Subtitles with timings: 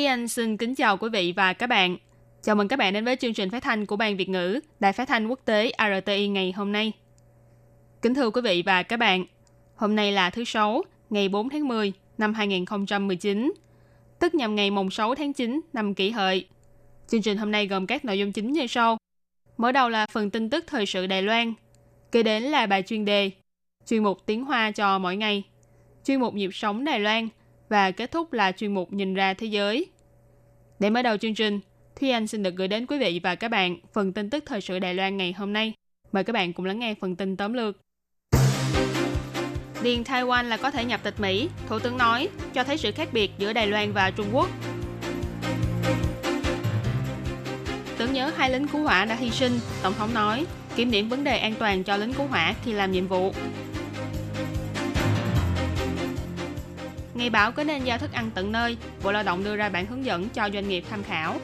[0.00, 1.96] Thúy Anh xin kính chào quý vị và các bạn.
[2.42, 4.92] Chào mừng các bạn đến với chương trình phát thanh của Ban Việt ngữ Đài
[4.92, 6.92] Phát thanh Quốc tế RTI ngày hôm nay.
[8.02, 9.24] Kính thưa quý vị và các bạn,
[9.76, 13.52] hôm nay là thứ Sáu, ngày 4 tháng 10 năm 2019,
[14.18, 16.46] tức nhằm ngày mùng 6 tháng 9 năm kỷ hợi.
[17.08, 18.96] Chương trình hôm nay gồm các nội dung chính như sau.
[19.56, 21.54] Mở đầu là phần tin tức thời sự Đài Loan,
[22.12, 23.30] kế đến là bài chuyên đề,
[23.86, 25.42] chuyên mục tiếng Hoa cho mỗi ngày,
[26.04, 27.28] chuyên mục nhịp sống Đài Loan
[27.70, 29.86] và kết thúc là chuyên mục nhìn ra thế giới.
[30.78, 31.60] Để mở đầu chương trình,
[32.00, 34.60] Thúy Anh xin được gửi đến quý vị và các bạn phần tin tức thời
[34.60, 35.72] sự Đài Loan ngày hôm nay.
[36.12, 37.76] Mời các bạn cùng lắng nghe phần tin tóm lược.
[39.82, 43.08] Điền Taiwan là có thể nhập tịch Mỹ, Thủ tướng nói, cho thấy sự khác
[43.12, 44.48] biệt giữa Đài Loan và Trung Quốc.
[47.98, 51.24] Tưởng nhớ hai lính cứu hỏa đã hy sinh, Tổng thống nói, kiểm điểm vấn
[51.24, 53.32] đề an toàn cho lính cứu hỏa khi làm nhiệm vụ.
[57.20, 59.86] Ngày báo có nên giao thức ăn tận nơi, Bộ Lao động đưa ra bản
[59.86, 61.40] hướng dẫn cho doanh nghiệp tham khảo.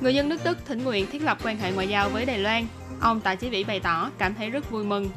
[0.00, 2.66] Người dân nước Đức thỉnh nguyện thiết lập quan hệ ngoại giao với Đài Loan.
[3.00, 5.10] Ông Tạ Chí Vĩ bày tỏ cảm thấy rất vui mừng.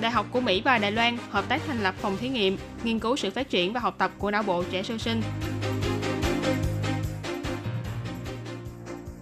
[0.00, 2.98] Đại học của Mỹ và Đài Loan hợp tác thành lập phòng thí nghiệm, nghiên
[2.98, 5.22] cứu sự phát triển và học tập của não bộ trẻ sơ sinh.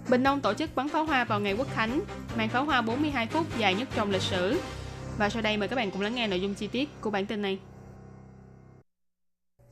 [0.09, 2.01] Bình Đông tổ chức bắn pháo hoa vào ngày Quốc Khánh,
[2.37, 4.59] màn pháo hoa 42 phút dài nhất trong lịch sử.
[5.17, 7.25] Và sau đây mời các bạn cùng lắng nghe nội dung chi tiết của bản
[7.25, 7.59] tin này.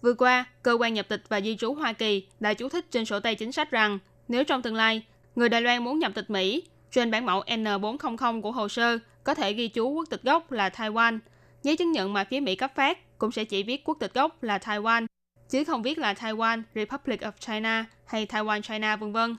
[0.01, 3.05] Vừa qua, Cơ quan nhập tịch và di trú Hoa Kỳ đã chú thích trên
[3.05, 5.03] sổ tay chính sách rằng nếu trong tương lai,
[5.35, 9.33] người Đài Loan muốn nhập tịch Mỹ, trên bản mẫu N400 của hồ sơ có
[9.33, 11.19] thể ghi chú quốc tịch gốc là Taiwan.
[11.63, 14.43] Giấy chứng nhận mà phía Mỹ cấp phát cũng sẽ chỉ viết quốc tịch gốc
[14.43, 15.05] là Taiwan,
[15.49, 19.35] chứ không viết là Taiwan Republic of China hay Taiwan China vân vân.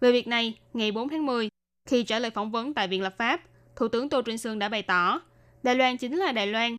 [0.00, 1.48] Về việc này, ngày 4 tháng 10,
[1.85, 3.41] khi trả lời phỏng vấn tại Viện Lập pháp,
[3.75, 5.21] Thủ tướng Tô Trinh Sương đã bày tỏ,
[5.63, 6.75] Đài Loan chính là Đài Loan.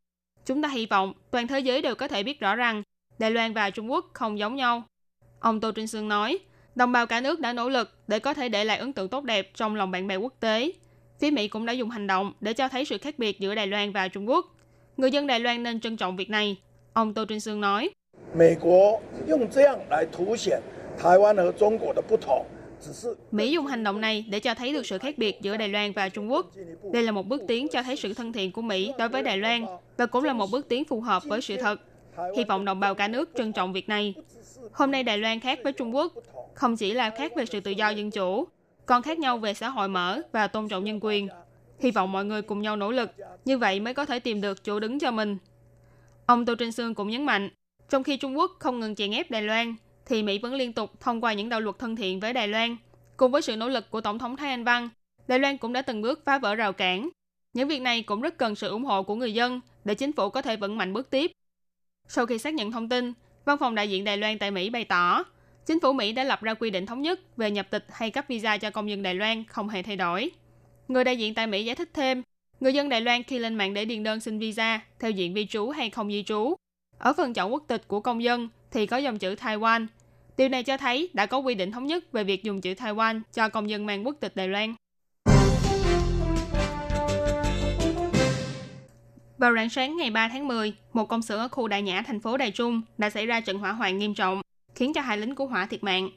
[0.47, 2.83] Chúng ta hy vọng toàn thế giới đều có thể biết rõ rằng
[3.19, 4.83] Đài Loan và Trung Quốc không giống nhau.
[5.41, 6.39] Ông Tô Trinh Sương nói,
[6.75, 9.25] đồng bào cả nước đã nỗ lực để có thể để lại ấn tượng tốt
[9.25, 10.73] đẹp trong lòng bạn bè quốc tế.
[11.21, 13.67] Phía Mỹ cũng đã dùng hành động để cho thấy sự khác biệt giữa Đài
[13.67, 14.47] Loan và Trung Quốc.
[14.97, 16.57] Người dân Đài Loan nên trân trọng việc này.
[16.93, 17.91] Ông Tô Trinh Sương nói,
[18.35, 20.61] 美国用这样来凸显
[20.97, 22.45] 台湾和中国的不同。
[23.32, 25.92] Mỹ dùng hành động này để cho thấy được sự khác biệt giữa Đài Loan
[25.92, 26.52] và Trung Quốc.
[26.94, 29.38] Đây là một bước tiến cho thấy sự thân thiện của Mỹ đối với Đài
[29.38, 29.66] Loan
[29.98, 31.82] và cũng là một bước tiến phù hợp với sự thật.
[32.38, 34.14] Hy vọng đồng bào cả nước trân trọng việc này.
[34.74, 36.14] Hôm nay Đài Loan khác với Trung Quốc,
[36.54, 38.48] không chỉ là khác về sự tự do dân chủ,
[38.86, 41.28] còn khác nhau về xã hội mở và tôn trọng nhân quyền.
[41.80, 43.12] Hy vọng mọi người cùng nhau nỗ lực,
[43.46, 45.38] như vậy mới có thể tìm được chỗ đứng cho mình.
[46.26, 47.50] Ông Tô Trinh Sương cũng nhấn mạnh,
[47.90, 49.76] trong khi Trung Quốc không ngừng chèn ép Đài Loan,
[50.06, 52.78] thì Mỹ vẫn liên tục thông qua những đạo luật thân thiện với Đài Loan.
[53.18, 54.90] Cùng với sự nỗ lực của Tổng thống Thái Anh Văn,
[55.28, 57.10] Đài Loan cũng đã từng bước phá vỡ rào cản.
[57.54, 60.30] Những việc này cũng rất cần sự ủng hộ của người dân để chính phủ
[60.30, 61.32] có thể vững mạnh bước tiếp.
[62.08, 63.14] Sau khi xác nhận thông tin,
[63.46, 65.24] Văn phòng đại diện Đài Loan tại Mỹ bày tỏ,
[65.66, 68.26] chính phủ Mỹ đã lập ra quy định thống nhất về nhập tịch hay cấp
[68.28, 70.32] visa cho công dân Đài Loan không hề thay đổi.
[70.88, 72.22] Người đại diện tại Mỹ giải thích thêm,
[72.60, 75.46] người dân Đài Loan khi lên mạng để điền đơn xin visa theo diện vi
[75.46, 76.56] trú hay không di trú,
[76.98, 79.88] ở phần chọn quốc tịch của công dân thì có dòng chữ Taiwan.
[80.38, 83.22] Điều này cho thấy đã có quy định thống nhất về việc dùng chữ Taiwan
[83.34, 84.76] cho công dân mang quốc tịch Đài Loan.
[89.38, 92.20] Vào rạng sáng ngày 3 tháng 10, một công xưởng ở khu Đại Nhã, thành
[92.20, 94.42] phố Đài Trung đã xảy ra trận hỏa hoạn nghiêm trọng,
[94.76, 96.10] khiến cho hai lính cứu hỏa thiệt mạng.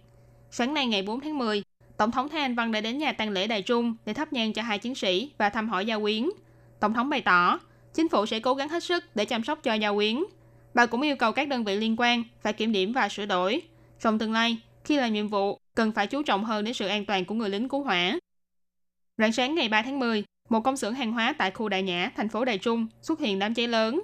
[0.51, 1.63] Sáng nay ngày 4 tháng 10,
[1.97, 4.53] Tổng thống Thái Anh Văn đã đến nhà tang lễ Đài Trung để thắp nhang
[4.53, 6.29] cho hai chiến sĩ và thăm hỏi gia quyến.
[6.81, 7.59] Tổng thống bày tỏ,
[7.95, 10.25] chính phủ sẽ cố gắng hết sức để chăm sóc cho gia quyến.
[10.75, 13.63] Bà cũng yêu cầu các đơn vị liên quan phải kiểm điểm và sửa đổi.
[14.01, 17.05] Trong tương lai, khi làm nhiệm vụ, cần phải chú trọng hơn đến sự an
[17.05, 18.19] toàn của người lính cứu hỏa.
[19.19, 22.11] Rạng sáng ngày 3 tháng 10, một công xưởng hàng hóa tại khu Đại Nhã,
[22.17, 24.03] thành phố Đài Trung xuất hiện đám cháy lớn.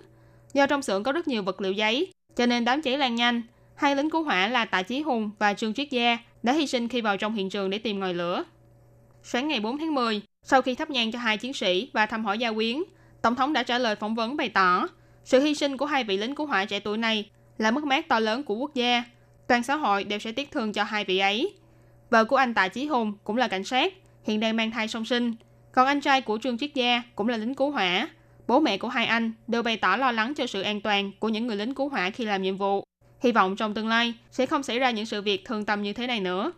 [0.52, 3.42] Do trong xưởng có rất nhiều vật liệu giấy, cho nên đám cháy lan nhanh.
[3.74, 6.88] Hai lính cứu hỏa là Tạ Chí Hùng và Trương Triết Gia đã hy sinh
[6.88, 8.44] khi vào trong hiện trường để tìm ngòi lửa.
[9.22, 12.24] Sáng ngày 4 tháng 10, sau khi thắp nhang cho hai chiến sĩ và thăm
[12.24, 12.82] hỏi gia quyến,
[13.22, 14.86] Tổng thống đã trả lời phỏng vấn bày tỏ
[15.24, 18.08] sự hy sinh của hai vị lính cứu hỏa trẻ tuổi này là mất mát
[18.08, 19.04] to lớn của quốc gia.
[19.48, 21.54] Toàn xã hội đều sẽ tiếc thương cho hai vị ấy.
[22.10, 23.92] Vợ của anh Tạ Chí Hùng cũng là cảnh sát,
[24.24, 25.34] hiện đang mang thai song sinh.
[25.72, 28.08] Còn anh trai của Trương Triết Gia cũng là lính cứu hỏa.
[28.46, 31.28] Bố mẹ của hai anh đều bày tỏ lo lắng cho sự an toàn của
[31.28, 32.84] những người lính cứu hỏa khi làm nhiệm vụ.
[33.20, 35.92] Hy vọng trong tương lai sẽ không xảy ra những sự việc thương tâm như
[35.92, 36.52] thế này nữa.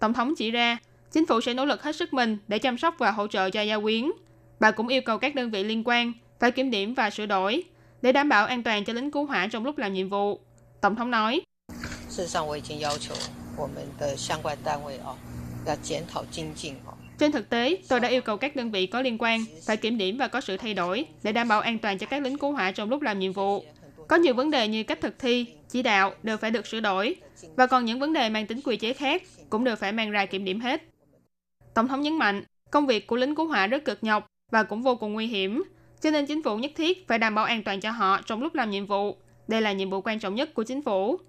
[0.00, 0.78] Tổng thống chỉ ra,
[1.12, 3.62] chính phủ sẽ nỗ lực hết sức mình để chăm sóc và hỗ trợ cho
[3.62, 4.10] gia quyến.
[4.60, 7.64] Bà cũng yêu cầu các đơn vị liên quan phải kiểm điểm và sửa đổi
[8.02, 10.40] để đảm bảo an toàn cho lính cứu hỏa trong lúc làm nhiệm vụ.
[10.80, 11.40] Tổng thống nói,
[12.17, 13.13] 事实上，我已经要求
[13.57, 15.15] 我们的相关单位哦，
[15.65, 16.93] 要检讨精进哦。
[17.19, 19.97] Trên thực tế, tôi đã yêu cầu các đơn vị có liên quan phải kiểm
[19.97, 22.51] điểm và có sự thay đổi để đảm bảo an toàn cho các lính cứu
[22.51, 23.63] hỏa trong lúc làm nhiệm vụ.
[24.07, 27.15] Có nhiều vấn đề như cách thực thi, chỉ đạo đều phải được sửa đổi
[27.55, 30.25] và còn những vấn đề mang tính quy chế khác cũng đều phải mang ra
[30.25, 30.81] kiểm điểm hết.
[31.73, 34.81] Tổng thống nhấn mạnh, công việc của lính cứu hỏa rất cực nhọc và cũng
[34.81, 35.63] vô cùng nguy hiểm,
[36.01, 38.55] cho nên chính phủ nhất thiết phải đảm bảo an toàn cho họ trong lúc
[38.55, 39.17] làm nhiệm vụ.
[39.47, 41.19] Đây là nhiệm vụ quan trọng nhất của chính phủ.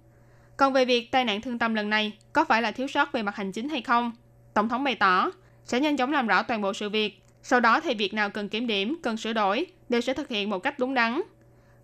[0.56, 3.22] Còn về việc tai nạn thương tâm lần này có phải là thiếu sót về
[3.22, 4.12] mặt hành chính hay không,
[4.54, 5.30] Tổng thống bày tỏ
[5.64, 7.22] sẽ nhanh chóng làm rõ toàn bộ sự việc.
[7.42, 10.50] Sau đó thì việc nào cần kiểm điểm, cần sửa đổi đều sẽ thực hiện
[10.50, 11.20] một cách đúng đắn.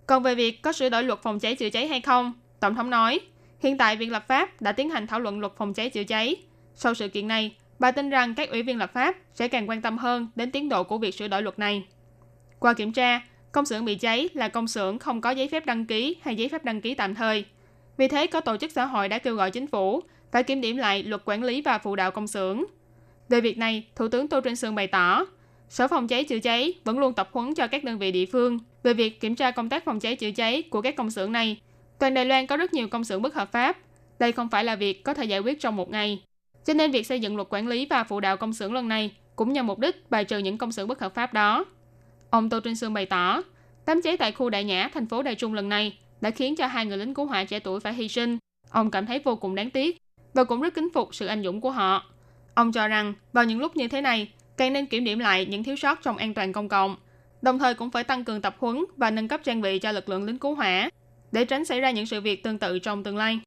[0.06, 2.90] Còn về việc có sửa đổi luật phòng cháy chữa cháy hay không, Tổng thống
[2.90, 3.20] nói,
[3.60, 6.36] hiện tại Viện Lập pháp đã tiến hành thảo luận luật phòng cháy chữa cháy.
[6.74, 9.82] Sau sự kiện này, bà tin rằng các ủy viên lập pháp sẽ càng quan
[9.82, 11.84] tâm hơn đến tiến độ của việc sửa đổi luật này.
[12.58, 13.20] Qua kiểm tra,
[13.52, 16.48] công xưởng bị cháy là công xưởng không có giấy phép đăng ký hay giấy
[16.48, 17.44] phép đăng ký tạm thời.
[17.96, 20.02] Vì thế, có tổ chức xã hội đã kêu gọi chính phủ
[20.32, 22.64] phải kiểm điểm lại luật quản lý và phụ đạo công xưởng.
[23.28, 25.24] Về việc này, Thủ tướng Tô Trinh Sương bày tỏ,
[25.68, 28.58] Sở phòng cháy chữa cháy vẫn luôn tập huấn cho các đơn vị địa phương
[28.82, 31.60] về việc kiểm tra công tác phòng cháy chữa cháy của các công xưởng này.
[31.98, 33.78] Toàn Đài Loan có rất nhiều công xưởng bất hợp pháp.
[34.18, 36.22] Đây không phải là việc có thể giải quyết trong một ngày.
[36.64, 39.10] Cho nên việc xây dựng luật quản lý và phụ đạo công xưởng lần này
[39.36, 41.64] cũng nhằm mục đích bài trừ những công xưởng bất hợp pháp đó.
[42.30, 43.42] Ông Tô Trinh Sương bày tỏ,
[43.86, 46.66] đám cháy tại khu Đại Nhã, thành phố Đài Trung lần này đã khiến cho
[46.66, 48.38] hai người lính cứu hỏa trẻ tuổi phải hy sinh.
[48.70, 49.98] Ông cảm thấy vô cùng đáng tiếc
[50.34, 52.04] và cũng rất kính phục sự anh dũng của họ.
[52.54, 55.64] Ông cho rằng vào những lúc như thế này, càng nên kiểm điểm lại những
[55.64, 56.96] thiếu sót trong an toàn công cộng,
[57.42, 60.08] đồng thời cũng phải tăng cường tập huấn và nâng cấp trang bị cho lực
[60.08, 60.90] lượng lính cứu hỏa
[61.32, 63.40] để tránh xảy ra những sự việc tương tự trong tương lai.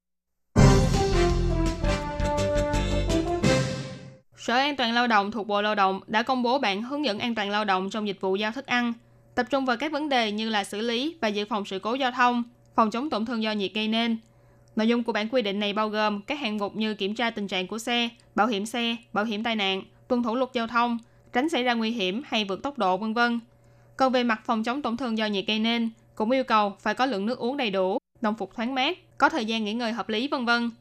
[4.38, 7.20] Sở An toàn Lao động thuộc Bộ Lao động đã công bố bản hướng dẫn
[7.20, 8.94] an toàn lao động trong dịch vụ giao thức ăn,
[9.36, 11.94] tập trung vào các vấn đề như là xử lý và dự phòng sự cố
[11.94, 12.44] giao thông,
[12.80, 14.18] phòng chống tổn thương do nhiệt gây nên.
[14.76, 17.30] Nội dung của bản quy định này bao gồm các hạng mục như kiểm tra
[17.30, 20.68] tình trạng của xe, bảo hiểm xe, bảo hiểm tai nạn, tuân thủ luật giao
[20.68, 20.98] thông,
[21.34, 23.40] tránh xảy ra nguy hiểm hay vượt tốc độ vân vân.
[23.98, 26.94] Còn về mặt phòng chống tổn thương do nhiệt gây nên, cũng yêu cầu phải
[26.94, 29.92] có lượng nước uống đầy đủ, đồng phục thoáng mát, có thời gian nghỉ ngơi
[29.92, 30.72] hợp lý vân vân.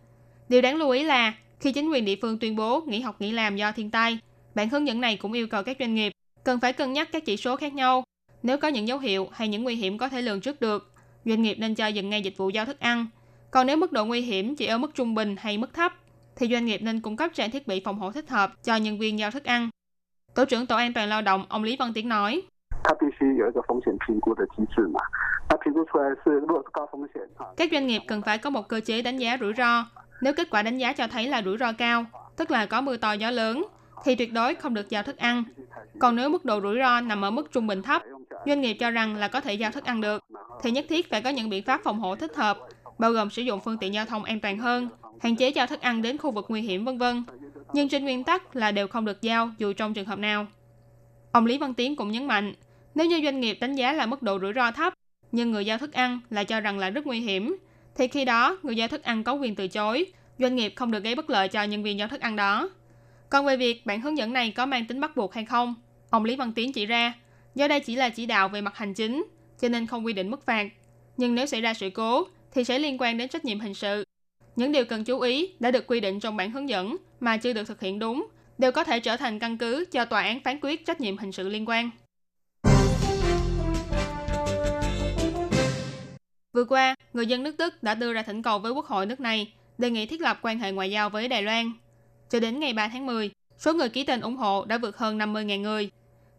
[0.48, 3.32] Điều đáng lưu ý là khi chính quyền địa phương tuyên bố nghỉ học nghỉ
[3.32, 4.18] làm do thiên tai,
[4.54, 6.12] bản hướng dẫn này cũng yêu cầu các doanh nghiệp
[6.44, 8.04] cần phải cân nhắc các chỉ số khác nhau.
[8.42, 10.94] Nếu có những dấu hiệu hay những nguy hiểm có thể lường trước được,
[11.25, 13.07] doanh nghiệp nên cho dừng ngay dịch vụ giao thức ăn.
[13.51, 15.93] Còn nếu mức độ nguy hiểm chỉ ở mức trung bình hay mức thấp,
[16.35, 18.99] thì doanh nghiệp nên cung cấp trang thiết bị phòng hộ thích hợp cho nhân
[18.99, 19.69] viên giao thức ăn.
[20.35, 22.41] Tổ trưởng Tổ an toàn lao động ông Lý Văn Tiến nói.
[22.83, 24.99] 它必须有一个风险评估的机制嘛。
[25.49, 29.85] 那评估出来是如果是高风险哈， Các doanh nghiệp cần phải có một cơ chế đánh giá rủi ro.
[30.21, 32.05] Nếu kết quả đánh giá cho thấy là rủi ro cao,
[32.37, 33.65] tức là có mưa to gió lớn,
[34.04, 35.44] thì tuyệt đối không được giao thức ăn.
[35.98, 38.02] Còn nếu mức độ rủi ro nằm ở mức trung bình thấp,
[38.46, 40.24] doanh nghiệp cho rằng là có thể giao thức ăn được,
[40.62, 42.58] thì nhất thiết phải có những biện pháp phòng hộ thích hợp,
[42.98, 44.88] bao gồm sử dụng phương tiện giao thông an toàn hơn,
[45.20, 47.24] hạn chế giao thức ăn đến khu vực nguy hiểm vân vân.
[47.72, 50.46] Nhưng trên nguyên tắc là đều không được giao dù trong trường hợp nào.
[51.32, 52.52] Ông Lý Văn Tiến cũng nhấn mạnh,
[52.94, 54.94] nếu như doanh nghiệp đánh giá là mức độ rủi ro thấp,
[55.32, 57.56] nhưng người giao thức ăn lại cho rằng là rất nguy hiểm,
[57.96, 60.06] thì khi đó người giao thức ăn có quyền từ chối,
[60.38, 62.70] doanh nghiệp không được gây bất lợi cho nhân viên giao thức ăn đó.
[63.30, 65.74] Còn về việc bản hướng dẫn này có mang tính bắt buộc hay không,
[66.10, 67.14] ông Lý Văn Tiến chỉ ra,
[67.54, 69.26] do đây chỉ là chỉ đạo về mặt hành chính,
[69.60, 70.68] cho nên không quy định mức phạt.
[71.16, 74.04] Nhưng nếu xảy ra sự cố, thì sẽ liên quan đến trách nhiệm hình sự.
[74.56, 77.52] Những điều cần chú ý đã được quy định trong bản hướng dẫn mà chưa
[77.52, 78.26] được thực hiện đúng,
[78.58, 81.32] đều có thể trở thành căn cứ cho tòa án phán quyết trách nhiệm hình
[81.32, 81.90] sự liên quan.
[86.52, 89.20] Vừa qua, người dân nước Đức đã đưa ra thỉnh cầu với quốc hội nước
[89.20, 91.72] này đề nghị thiết lập quan hệ ngoại giao với Đài Loan.
[92.30, 95.18] Cho đến ngày 3 tháng 10, số người ký tên ủng hộ đã vượt hơn
[95.18, 95.90] 50.000 người.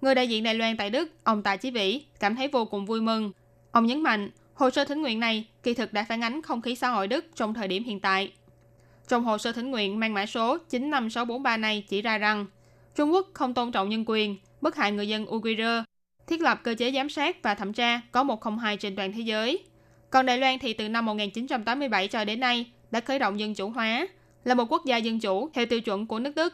[0.01, 2.85] Người đại diện Đài Loan tại Đức, ông Tạ Chí Vĩ, cảm thấy vô cùng
[2.85, 3.31] vui mừng.
[3.71, 6.75] Ông nhấn mạnh, hồ sơ thỉnh nguyện này kỳ thực đã phản ánh không khí
[6.75, 8.31] xã hội Đức trong thời điểm hiện tại.
[9.07, 12.45] Trong hồ sơ thỉnh nguyện mang mã số 95643 này chỉ ra rằng
[12.95, 15.83] Trung Quốc không tôn trọng nhân quyền, bức hại người dân Uyghur,
[16.27, 19.59] thiết lập cơ chế giám sát và thẩm tra có 102 trên toàn thế giới.
[20.09, 23.69] Còn Đài Loan thì từ năm 1987 cho đến nay đã khởi động dân chủ
[23.69, 24.07] hóa,
[24.43, 26.53] là một quốc gia dân chủ theo tiêu chuẩn của nước Đức.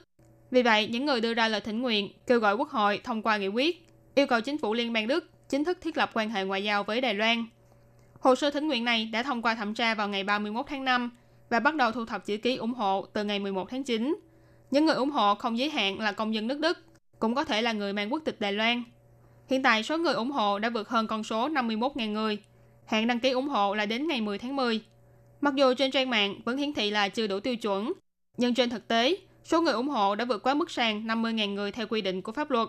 [0.51, 3.37] Vì vậy, những người đưa ra lời thỉnh nguyện kêu gọi quốc hội thông qua
[3.37, 6.43] nghị quyết, yêu cầu chính phủ liên bang Đức chính thức thiết lập quan hệ
[6.43, 7.45] ngoại giao với Đài Loan.
[8.19, 11.11] Hồ sơ thỉnh nguyện này đã thông qua thẩm tra vào ngày 31 tháng 5
[11.49, 14.15] và bắt đầu thu thập chữ ký ủng hộ từ ngày 11 tháng 9.
[14.71, 16.77] Những người ủng hộ không giới hạn là công dân nước Đức,
[17.19, 18.83] cũng có thể là người mang quốc tịch Đài Loan.
[19.49, 22.37] Hiện tại số người ủng hộ đã vượt hơn con số 51.000 người.
[22.85, 24.81] Hạn đăng ký ủng hộ là đến ngày 10 tháng 10.
[25.41, 27.93] Mặc dù trên trang mạng vẫn hiển thị là chưa đủ tiêu chuẩn,
[28.37, 31.71] nhưng trên thực tế, số người ủng hộ đã vượt quá mức sàn 50.000 người
[31.71, 32.67] theo quy định của pháp luật.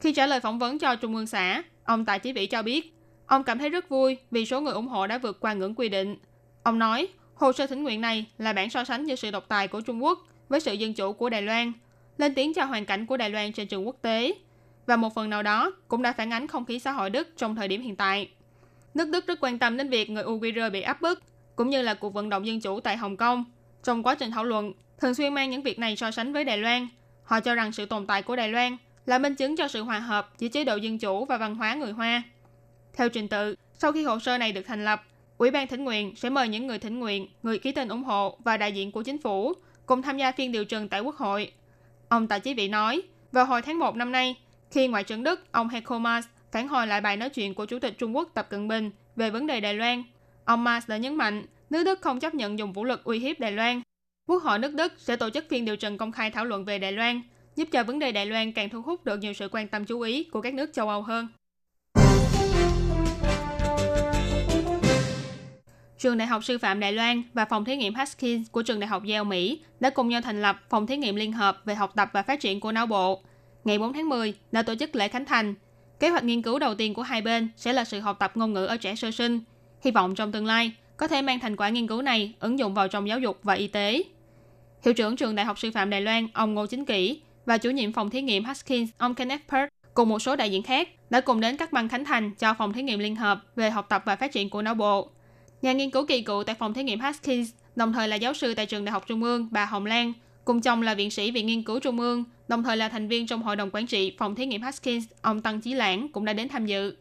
[0.00, 2.94] Khi trả lời phỏng vấn cho Trung ương xã, ông Tạ Chí Vĩ cho biết,
[3.26, 5.88] ông cảm thấy rất vui vì số người ủng hộ đã vượt qua ngưỡng quy
[5.88, 6.16] định.
[6.62, 9.68] Ông nói, hồ sơ thỉnh nguyện này là bản so sánh giữa sự độc tài
[9.68, 10.18] của Trung Quốc
[10.48, 11.72] với sự dân chủ của Đài Loan,
[12.18, 14.34] lên tiếng cho hoàn cảnh của Đài Loan trên trường quốc tế,
[14.86, 17.56] và một phần nào đó cũng đã phản ánh không khí xã hội Đức trong
[17.56, 18.30] thời điểm hiện tại.
[18.94, 21.22] Nước Đức rất quan tâm đến việc người Uyghur bị áp bức,
[21.58, 23.44] cũng như là cuộc vận động dân chủ tại Hồng Kông.
[23.84, 26.58] Trong quá trình thảo luận, thường xuyên mang những việc này so sánh với Đài
[26.58, 26.88] Loan.
[27.24, 29.98] Họ cho rằng sự tồn tại của Đài Loan là minh chứng cho sự hòa
[29.98, 32.22] hợp giữa chế độ dân chủ và văn hóa người Hoa.
[32.94, 35.02] Theo trình tự, sau khi hồ sơ này được thành lập,
[35.38, 38.36] Ủy ban thỉnh nguyện sẽ mời những người thỉnh nguyện, người ký tên ủng hộ
[38.44, 39.52] và đại diện của chính phủ
[39.86, 41.52] cùng tham gia phiên điều trần tại Quốc hội.
[42.08, 44.36] Ông Tạ Chí Vị nói, vào hồi tháng 1 năm nay,
[44.70, 47.78] khi Ngoại trưởng Đức ông Heiko Maas phản hồi lại bài nói chuyện của Chủ
[47.78, 50.02] tịch Trung Quốc Tập Cận Bình về vấn đề Đài Loan,
[50.48, 53.40] ông Mars đã nhấn mạnh nước Đức không chấp nhận dùng vũ lực uy hiếp
[53.40, 53.82] Đài Loan.
[54.26, 56.78] Quốc hội nước Đức sẽ tổ chức phiên điều trần công khai thảo luận về
[56.78, 57.22] Đài Loan,
[57.56, 60.00] giúp cho vấn đề Đài Loan càng thu hút được nhiều sự quan tâm chú
[60.00, 61.28] ý của các nước châu Âu hơn.
[65.98, 68.88] Trường Đại học Sư phạm Đài Loan và Phòng Thí nghiệm Haskins của Trường Đại
[68.88, 71.92] học Yale Mỹ đã cùng nhau thành lập Phòng Thí nghiệm Liên hợp về học
[71.96, 73.22] tập và phát triển của não bộ.
[73.64, 75.54] Ngày 4 tháng 10 đã tổ chức lễ khánh thành.
[76.00, 78.52] Kế hoạch nghiên cứu đầu tiên của hai bên sẽ là sự học tập ngôn
[78.52, 79.40] ngữ ở trẻ sơ sinh.
[79.84, 82.74] Hy vọng trong tương lai có thể mang thành quả nghiên cứu này ứng dụng
[82.74, 84.02] vào trong giáo dục và y tế.
[84.84, 87.70] Hiệu trưởng Trường Đại học Sư phạm Đài Loan, ông Ngô Chính Kỷ và chủ
[87.70, 91.20] nhiệm phòng thí nghiệm Haskins, ông Kenneth Perth cùng một số đại diện khác đã
[91.20, 94.02] cùng đến các băng khánh thành cho phòng thí nghiệm liên hợp về học tập
[94.06, 95.10] và phát triển của não bộ.
[95.62, 98.54] Nhà nghiên cứu kỳ cựu tại phòng thí nghiệm Haskins, đồng thời là giáo sư
[98.54, 100.12] tại trường Đại học Trung ương bà Hồng Lan,
[100.44, 103.26] cùng chồng là viện sĩ Viện Nghiên cứu Trung ương, đồng thời là thành viên
[103.26, 106.32] trong hội đồng quản trị phòng thí nghiệm Haskins, ông Tăng Chí Lãng cũng đã
[106.32, 106.96] đến tham dự.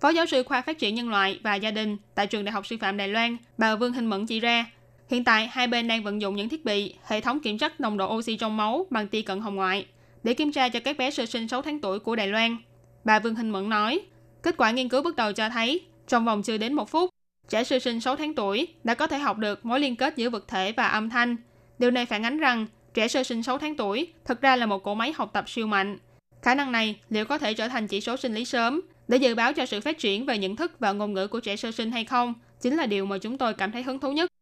[0.00, 2.66] Phó giáo sư khoa phát triển nhân loại và gia đình tại trường Đại học
[2.66, 4.66] Sư phạm Đài Loan, bà Vương Hình Mẫn chỉ ra,
[5.08, 7.96] hiện tại hai bên đang vận dụng những thiết bị, hệ thống kiểm soát nồng
[7.96, 9.86] độ oxy trong máu bằng tia cận hồng ngoại
[10.22, 12.56] để kiểm tra cho các bé sơ sinh 6 tháng tuổi của Đài Loan.
[13.04, 14.00] Bà Vương Hình Mẫn nói,
[14.42, 17.10] kết quả nghiên cứu bước đầu cho thấy, trong vòng chưa đến một phút,
[17.48, 20.30] trẻ sơ sinh 6 tháng tuổi đã có thể học được mối liên kết giữa
[20.30, 21.36] vật thể và âm thanh.
[21.78, 24.82] Điều này phản ánh rằng trẻ sơ sinh 6 tháng tuổi thực ra là một
[24.84, 25.98] cỗ máy học tập siêu mạnh.
[26.42, 28.80] Khả năng này liệu có thể trở thành chỉ số sinh lý sớm
[29.10, 31.56] để dự báo cho sự phát triển về nhận thức và ngôn ngữ của trẻ
[31.56, 34.32] sơ sinh hay không chính là điều mà chúng tôi cảm thấy hứng thú nhất.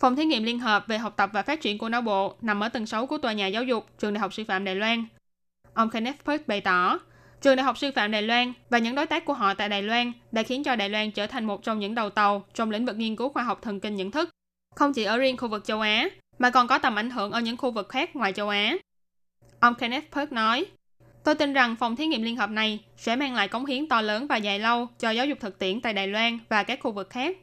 [0.00, 2.60] Phòng thí nghiệm liên hợp về học tập và phát triển của não bộ nằm
[2.62, 5.04] ở tầng 6 của tòa nhà giáo dục trường Đại học Sư phạm Đài Loan.
[5.74, 6.98] Ông Kenneth Perk bày tỏ,
[7.40, 9.82] trường Đại học Sư phạm Đài Loan và những đối tác của họ tại Đài
[9.82, 12.86] Loan đã khiến cho Đài Loan trở thành một trong những đầu tàu trong lĩnh
[12.86, 14.30] vực nghiên cứu khoa học thần kinh nhận thức,
[14.74, 17.40] không chỉ ở riêng khu vực châu Á, mà còn có tầm ảnh hưởng ở
[17.40, 18.76] những khu vực khác ngoài châu Á.
[19.60, 20.66] Ông Kenneth Perk nói,
[21.28, 24.00] Tôi tin rằng phòng thí nghiệm liên hợp này sẽ mang lại cống hiến to
[24.00, 26.92] lớn và dài lâu cho giáo dục thực tiễn tại Đài Loan và các khu
[26.92, 27.36] vực khác.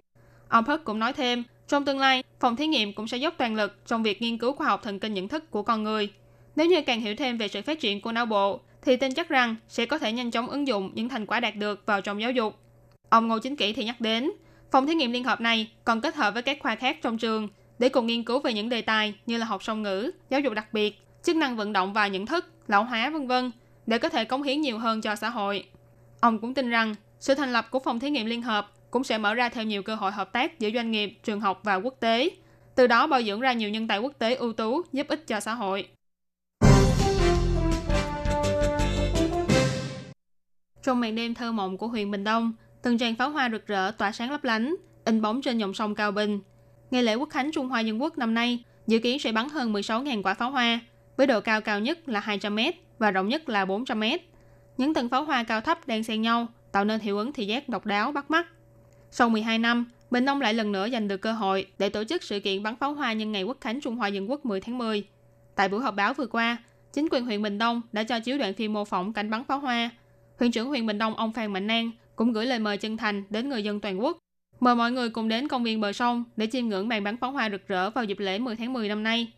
[0.48, 3.56] Ông Park cũng nói thêm, trong tương lai, phòng thí nghiệm cũng sẽ dốc toàn
[3.56, 6.12] lực trong việc nghiên cứu khoa học thần kinh nhận thức của con người.
[6.56, 9.30] Nếu như càng hiểu thêm về sự phát triển của não bộ, thì tin chắc
[9.30, 12.22] rằng sẽ có thể nhanh chóng ứng dụng những thành quả đạt được vào trong
[12.22, 12.60] giáo dục.
[13.10, 14.32] Ông Ngô Chính Kỷ thì nhắc đến,
[14.72, 17.48] phòng thí nghiệm liên hợp này còn kết hợp với các khoa khác trong trường
[17.80, 20.54] để cùng nghiên cứu về những đề tài như là học song ngữ, giáo dục
[20.54, 23.52] đặc biệt, chức năng vận động và nhận thức, lão hóa vân vân
[23.88, 25.66] để có thể cống hiến nhiều hơn cho xã hội.
[26.20, 29.18] Ông cũng tin rằng sự thành lập của phòng thí nghiệm liên hợp cũng sẽ
[29.18, 31.96] mở ra thêm nhiều cơ hội hợp tác giữa doanh nghiệp, trường học và quốc
[32.00, 32.30] tế,
[32.76, 35.40] từ đó bồi dưỡng ra nhiều nhân tài quốc tế ưu tú giúp ích cho
[35.40, 35.88] xã hội.
[40.84, 43.92] Trong màn đêm thơ mộng của huyện Bình Đông, từng tràng pháo hoa rực rỡ
[43.92, 44.76] tỏa sáng lấp lánh,
[45.06, 46.40] in bóng trên dòng sông Cao Bình.
[46.92, 49.74] Ngày lễ Quốc khánh Trung Hoa Dân Quốc năm nay dự kiến sẽ bắn hơn
[49.74, 50.80] 16.000 quả pháo hoa,
[51.18, 52.60] với độ cao cao nhất là 200 m
[53.00, 54.22] và rộng nhất là 400 mét.
[54.78, 57.70] Những tầng pháo hoa cao thấp đang xen nhau, tạo nên hiệu ứng thị giác
[57.70, 58.48] độc đáo bắt mắt.
[59.12, 62.24] Sau 12 năm, Bình Đông lại lần nữa giành được cơ hội để tổ chức
[62.24, 64.78] sự kiện bắn pháo hoa nhân ngày Quốc khánh Trung Hoa Dân Quốc 10 tháng
[64.78, 65.08] 10.
[65.56, 66.58] Tại buổi họp báo vừa qua,
[66.94, 69.60] chính quyền huyện Bình Đông đã cho chiếu đoạn phim mô phỏng cảnh bắn pháo
[69.60, 69.90] hoa.
[70.40, 73.24] Huyện trưởng huyện Bình Đông ông Phan Mạnh An cũng gửi lời mời chân thành
[73.30, 74.18] đến người dân toàn quốc,
[74.60, 77.32] mời mọi người cùng đến công viên bờ sông để chiêm ngưỡng màn bắn pháo
[77.32, 79.34] hoa rực rỡ vào dịp lễ 10 tháng 10 năm nay.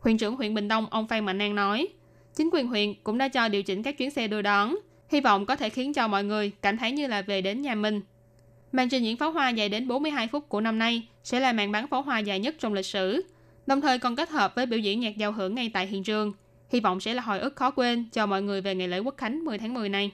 [0.00, 1.88] Huyện trưởng huyện Bình Đông ông Phan Mạnh An nói,
[2.34, 4.76] chính quyền huyện cũng đã cho điều chỉnh các chuyến xe đưa đón,
[5.08, 7.74] hy vọng có thể khiến cho mọi người cảm thấy như là về đến nhà
[7.74, 8.00] mình.
[8.72, 11.72] Màn trình diễn pháo hoa dài đến 42 phút của năm nay sẽ là màn
[11.72, 13.22] bắn pháo hoa dài nhất trong lịch sử,
[13.66, 16.32] đồng thời còn kết hợp với biểu diễn nhạc giao hưởng ngay tại hiện trường.
[16.70, 19.14] Hy vọng sẽ là hồi ức khó quên cho mọi người về ngày lễ Quốc
[19.16, 20.10] khánh 10 tháng 10 này.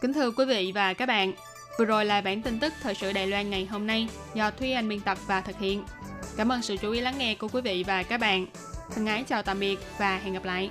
[0.00, 1.32] Kính thưa quý vị và các bạn,
[1.78, 4.72] vừa rồi là bản tin tức thời sự Đài Loan ngày hôm nay do Thúy
[4.72, 5.84] Anh biên tập và thực hiện.
[6.36, 8.46] Cảm ơn sự chú ý lắng nghe của quý vị và các bạn.
[8.94, 10.70] Thân ái chào tạm biệt và hẹn gặp lại.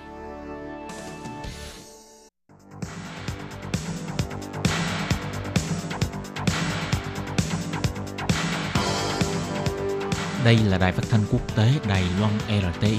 [10.45, 12.97] Đây là đài phát thanh quốc tế Đài Loan RTI,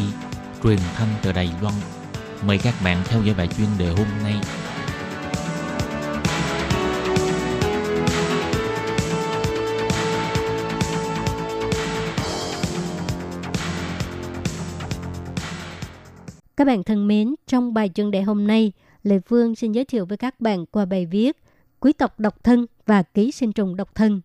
[0.63, 1.75] truyền thanh từ Đài Loan.
[2.43, 4.35] Mời các bạn theo dõi bài chuyên đề hôm nay
[16.69, 18.73] bạn thân mến, trong bài chuyên đề hôm nay,
[19.03, 21.37] Lê Phương xin giới thiệu với các bạn qua bài viết
[21.81, 24.21] Quý tộc độc thân và ký sinh trùng độc thân.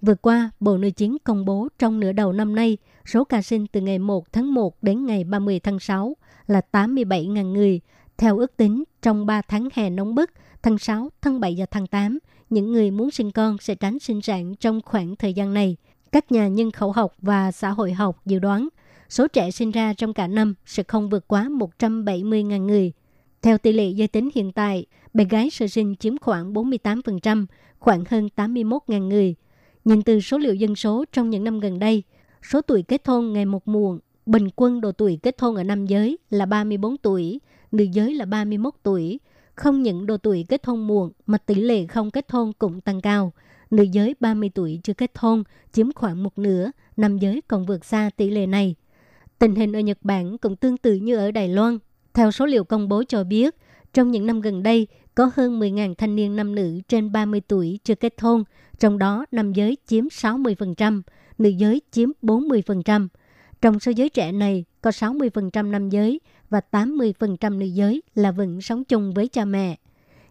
[0.00, 3.66] Vừa qua, Bộ Nội chính công bố trong nửa đầu năm nay, số ca sinh
[3.66, 6.16] từ ngày 1 tháng 1 đến ngày 30 tháng 6
[6.46, 7.80] là 87.000 người.
[8.18, 10.30] Theo ước tính, trong 3 tháng hè nóng bức,
[10.62, 12.18] tháng 6, tháng 7 và tháng 8,
[12.50, 15.76] những người muốn sinh con sẽ tránh sinh sản trong khoảng thời gian này.
[16.12, 18.68] Các nhà nhân khẩu học và xã hội học dự đoán
[19.10, 21.48] số trẻ sinh ra trong cả năm sẽ không vượt quá
[21.78, 22.92] 170.000 người.
[23.42, 27.46] Theo tỷ lệ giới tính hiện tại, bé gái sơ sinh chiếm khoảng 48%,
[27.78, 29.34] khoảng hơn 81.000 người.
[29.84, 32.02] Nhìn từ số liệu dân số trong những năm gần đây,
[32.42, 35.86] số tuổi kết hôn ngày một muộn, bình quân độ tuổi kết hôn ở nam
[35.86, 37.40] giới là 34 tuổi,
[37.72, 39.20] nữ giới là 31 tuổi.
[39.54, 43.00] Không những độ tuổi kết hôn muộn mà tỷ lệ không kết hôn cũng tăng
[43.00, 43.32] cao.
[43.70, 47.84] Nữ giới 30 tuổi chưa kết hôn chiếm khoảng một nửa, nam giới còn vượt
[47.84, 48.74] xa tỷ lệ này.
[49.40, 51.78] Tình hình ở Nhật Bản cũng tương tự như ở Đài Loan.
[52.14, 53.54] Theo số liệu công bố cho biết,
[53.92, 57.78] trong những năm gần đây, có hơn 10.000 thanh niên nam nữ trên 30 tuổi
[57.84, 58.44] chưa kết hôn,
[58.78, 61.02] trong đó nam giới chiếm 60%,
[61.38, 63.08] nữ giới chiếm 40%.
[63.62, 66.20] Trong số giới trẻ này, có 60% nam giới
[66.50, 69.76] và 80% nữ giới là vẫn sống chung với cha mẹ.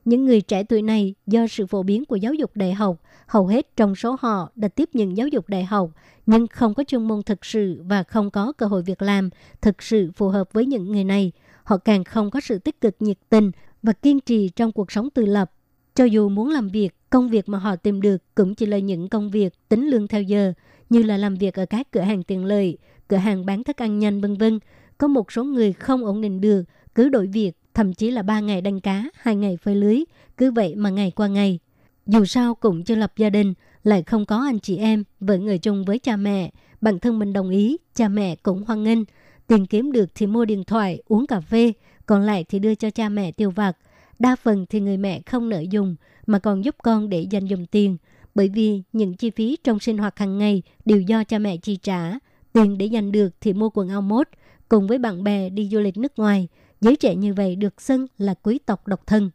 [0.05, 3.47] Những người trẻ tuổi này do sự phổ biến của giáo dục đại học, hầu
[3.47, 5.91] hết trong số họ đã tiếp nhận giáo dục đại học
[6.25, 9.29] nhưng không có chuyên môn thực sự và không có cơ hội việc làm
[9.61, 11.31] thực sự phù hợp với những người này.
[11.63, 13.51] Họ càng không có sự tích cực nhiệt tình
[13.83, 15.51] và kiên trì trong cuộc sống tự lập.
[15.95, 19.09] Cho dù muốn làm việc, công việc mà họ tìm được cũng chỉ là những
[19.09, 20.53] công việc tính lương theo giờ,
[20.89, 23.99] như là làm việc ở các cửa hàng tiện lợi, cửa hàng bán thức ăn
[23.99, 24.59] nhanh vân vân.
[24.97, 26.63] Có một số người không ổn định được,
[26.95, 30.03] cứ đổi việc, thậm chí là 3 ngày đánh cá, 2 ngày phơi lưới,
[30.37, 31.59] cứ vậy mà ngày qua ngày.
[32.07, 35.57] Dù sao cũng chưa lập gia đình, lại không có anh chị em, vẫn người
[35.57, 36.51] chung với cha mẹ.
[36.81, 38.99] Bản thân mình đồng ý, cha mẹ cũng hoan nghênh.
[39.47, 41.73] Tiền kiếm được thì mua điện thoại, uống cà phê,
[42.05, 43.77] còn lại thì đưa cho cha mẹ tiêu vặt.
[44.19, 45.95] Đa phần thì người mẹ không nợ dùng,
[46.27, 47.97] mà còn giúp con để dành dùng tiền.
[48.35, 51.75] Bởi vì những chi phí trong sinh hoạt hàng ngày đều do cha mẹ chi
[51.75, 52.13] trả.
[52.53, 54.27] Tiền để dành được thì mua quần áo mốt,
[54.69, 56.47] cùng với bạn bè đi du lịch nước ngoài.
[56.81, 59.29] Giới trẻ như vậy được xưng là quý tộc độc thân.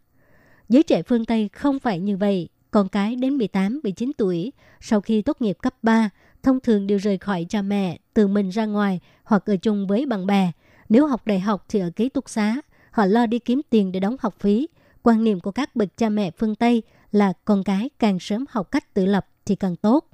[0.69, 2.49] Giới trẻ phương Tây không phải như vậy.
[2.71, 6.11] Con cái đến 18, 19 tuổi, sau khi tốt nghiệp cấp 3,
[6.43, 10.07] thông thường đều rời khỏi cha mẹ, tự mình ra ngoài hoặc ở chung với
[10.07, 10.53] bạn bè.
[10.89, 12.57] Nếu học đại học thì ở ký túc xá,
[12.91, 14.69] họ lo đi kiếm tiền để đóng học phí.
[15.03, 18.71] Quan niệm của các bậc cha mẹ phương Tây là con cái càng sớm học
[18.71, 20.09] cách tự lập thì càng tốt.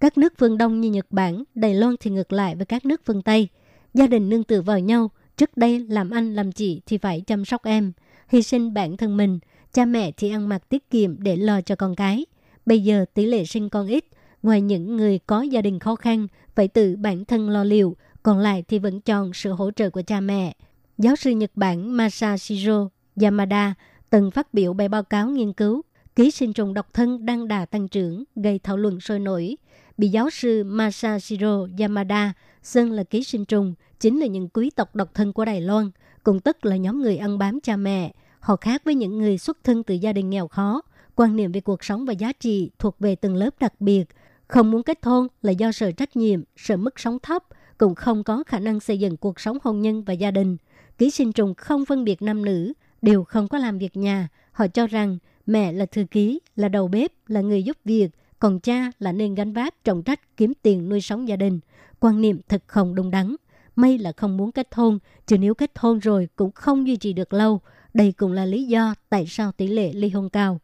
[0.00, 3.00] Các nước phương Đông như Nhật Bản, Đài Loan thì ngược lại với các nước
[3.04, 3.48] phương Tây.
[3.94, 7.44] Gia đình nương tựa vào nhau, trước đây làm anh làm chị thì phải chăm
[7.44, 7.92] sóc em,
[8.28, 9.38] hy sinh bản thân mình,
[9.72, 12.26] cha mẹ thì ăn mặc tiết kiệm để lo cho con cái.
[12.66, 14.04] Bây giờ tỷ lệ sinh con ít,
[14.42, 18.38] ngoài những người có gia đình khó khăn phải tự bản thân lo liệu, còn
[18.38, 20.56] lại thì vẫn chọn sự hỗ trợ của cha mẹ.
[20.98, 22.88] Giáo sư Nhật Bản Masashiro
[23.22, 23.74] Yamada
[24.10, 25.82] từng phát biểu bài báo cáo nghiên cứu
[26.16, 29.56] ký sinh trùng độc thân đang đà tăng trưởng gây thảo luận sôi nổi.
[29.98, 34.96] Bị giáo sư Masashiro Yamada xưng là ký sinh trùng chính là những quý tộc
[34.96, 35.90] độc thân của Đài Loan,
[36.22, 38.12] cũng tức là nhóm người ăn bám cha mẹ.
[38.40, 40.82] Họ khác với những người xuất thân từ gia đình nghèo khó,
[41.16, 44.04] quan niệm về cuộc sống và giá trị thuộc về từng lớp đặc biệt.
[44.48, 47.44] Không muốn kết hôn là do sợ trách nhiệm, sợ mức sống thấp,
[47.78, 50.56] cũng không có khả năng xây dựng cuộc sống hôn nhân và gia đình.
[50.98, 54.28] Ký sinh trùng không phân biệt nam nữ, đều không có làm việc nhà.
[54.52, 58.08] Họ cho rằng mẹ là thư ký, là đầu bếp, là người giúp việc,
[58.38, 61.60] còn cha là nên gánh vác trọng trách kiếm tiền nuôi sống gia đình.
[62.00, 63.36] Quan niệm thật không đúng đắn.
[63.76, 67.12] May là không muốn kết hôn, chứ nếu kết hôn rồi cũng không duy trì
[67.12, 67.60] được lâu.
[67.94, 70.60] Đây cũng là lý do tại sao tỷ lệ ly hôn cao.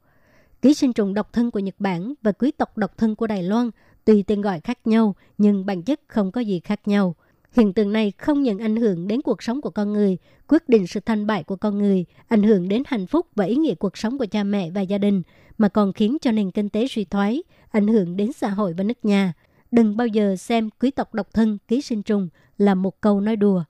[0.63, 3.43] Ký sinh trùng độc thân của Nhật Bản và quý tộc độc thân của Đài
[3.43, 3.71] Loan
[4.05, 7.15] tuy tên gọi khác nhau nhưng bản chất không có gì khác nhau.
[7.53, 10.87] Hiện tượng này không những ảnh hưởng đến cuộc sống của con người, quyết định
[10.87, 13.97] sự thành bại của con người, ảnh hưởng đến hạnh phúc và ý nghĩa cuộc
[13.97, 15.23] sống của cha mẹ và gia đình,
[15.59, 18.85] mà còn khiến cho nền kinh tế suy thoái, ảnh hưởng đến xã hội và
[18.85, 19.33] nước nhà.
[19.71, 23.37] Đừng bao giờ xem quý tộc độc thân ký sinh trùng là một câu nói
[23.37, 23.65] đùa.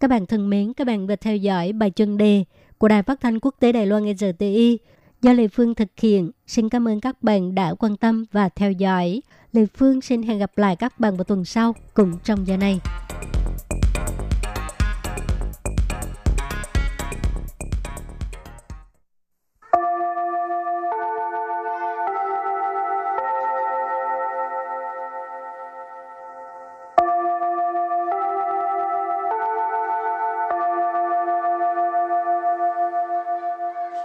[0.00, 2.44] Các bạn thân mến, các bạn vừa theo dõi bài chân đề
[2.78, 4.78] của Đài Phát thanh Quốc tế Đài Loan RTI
[5.22, 6.30] do Lê Phương thực hiện.
[6.46, 9.22] Xin cảm ơn các bạn đã quan tâm và theo dõi.
[9.52, 12.80] Lê Phương xin hẹn gặp lại các bạn vào tuần sau cùng trong giờ này.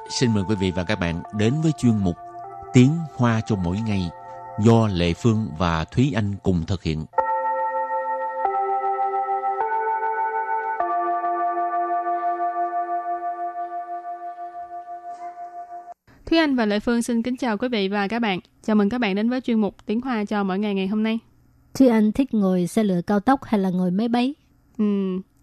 [0.10, 2.16] Xin mời quý vị và các bạn đến với chuyên mục
[2.74, 4.10] Tiếng Hoa cho mỗi ngày
[4.60, 7.06] do Lệ Phương và Thúy Anh cùng thực hiện.
[16.26, 18.40] Thúy Anh và Lệ Phương xin kính chào quý vị và các bạn.
[18.64, 21.04] Chào mừng các bạn đến với chuyên mục Tiếng Hoa cho mỗi ngày ngày hôm
[21.04, 21.20] nay.
[21.74, 24.34] Thúy Anh thích ngồi xe lửa cao tốc hay là ngồi máy bay?
[24.78, 24.86] Ừ,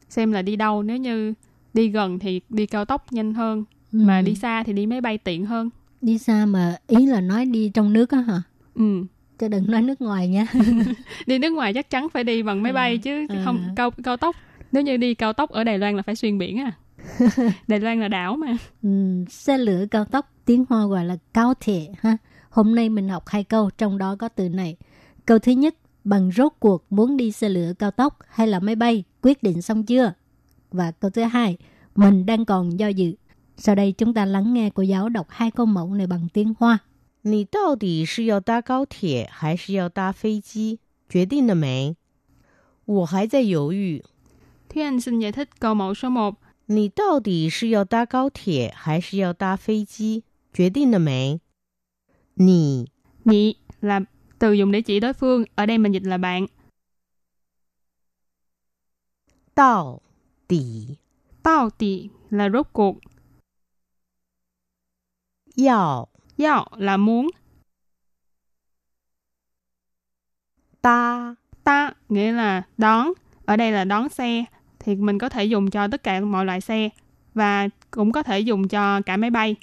[0.08, 1.34] xem là đi đâu nếu như
[1.74, 4.22] đi gần thì đi cao tốc nhanh hơn mà Ừ.
[4.22, 5.70] đi xa thì đi máy bay tiện hơn.
[6.00, 8.42] đi xa mà ý là nói đi trong nước á hả?
[8.74, 9.04] Ừ.
[9.38, 10.46] Chứ đừng nói nước ngoài nha.
[11.26, 13.42] Đi nước ngoài chắc chắn phải đi bằng máy bay chứ À.
[13.44, 14.36] không cao cao tốc.
[14.72, 16.72] Nếu như đi cao tốc ở Đài Loan là phải xuyên biển à.
[17.68, 18.56] Đài Loan là đảo mà.
[18.82, 18.88] Ừ,
[19.30, 22.16] xe lửa cao tốc tiếng Hoa gọi là cao thể ha.
[22.50, 24.76] Hôm nay mình học hai câu trong đó có từ này.
[25.26, 28.74] Câu thứ nhất, bằng rốt cuộc muốn đi xe lửa cao tốc hay là máy
[28.76, 30.12] bay, quyết định xong chưa?
[30.72, 31.56] Và câu thứ hai,
[31.96, 33.12] mình đang còn do dự.
[33.57, 36.53] Sau đây chúng ta lắng nghe cô giáo đọc hai câu mẫu này bằng tiếng
[36.59, 36.79] Hoa.
[37.23, 40.79] 你到底是要搭高铁还是要搭飞机？
[41.07, 41.95] 决定了没？
[42.85, 44.03] 我还在犹豫。
[44.69, 46.35] Thúy Anh xin giải thích câu mẫu số 1.
[46.65, 50.23] 你到底是要搭高铁还是要搭飞机？
[50.53, 51.39] 决定了没？
[52.35, 52.87] 你
[53.23, 54.01] Nhị là
[54.39, 56.47] từ dùng để chỉ đối phương, ở đây mình dịch là bạn.
[59.53, 60.01] 到
[60.47, 60.97] 底
[61.43, 62.97] Tao tì là rốt cuộc.
[65.56, 66.08] Yào.
[66.38, 67.30] Yào là muốn.
[70.80, 71.34] Ta.
[71.64, 73.12] Ta nghĩa là đón.
[73.46, 74.44] Ở đây là đón xe.
[74.78, 76.88] Thì mình có thể dùng cho tất cả mọi loại xe.
[77.34, 79.56] Và cũng có thể dùng cho cả máy bay.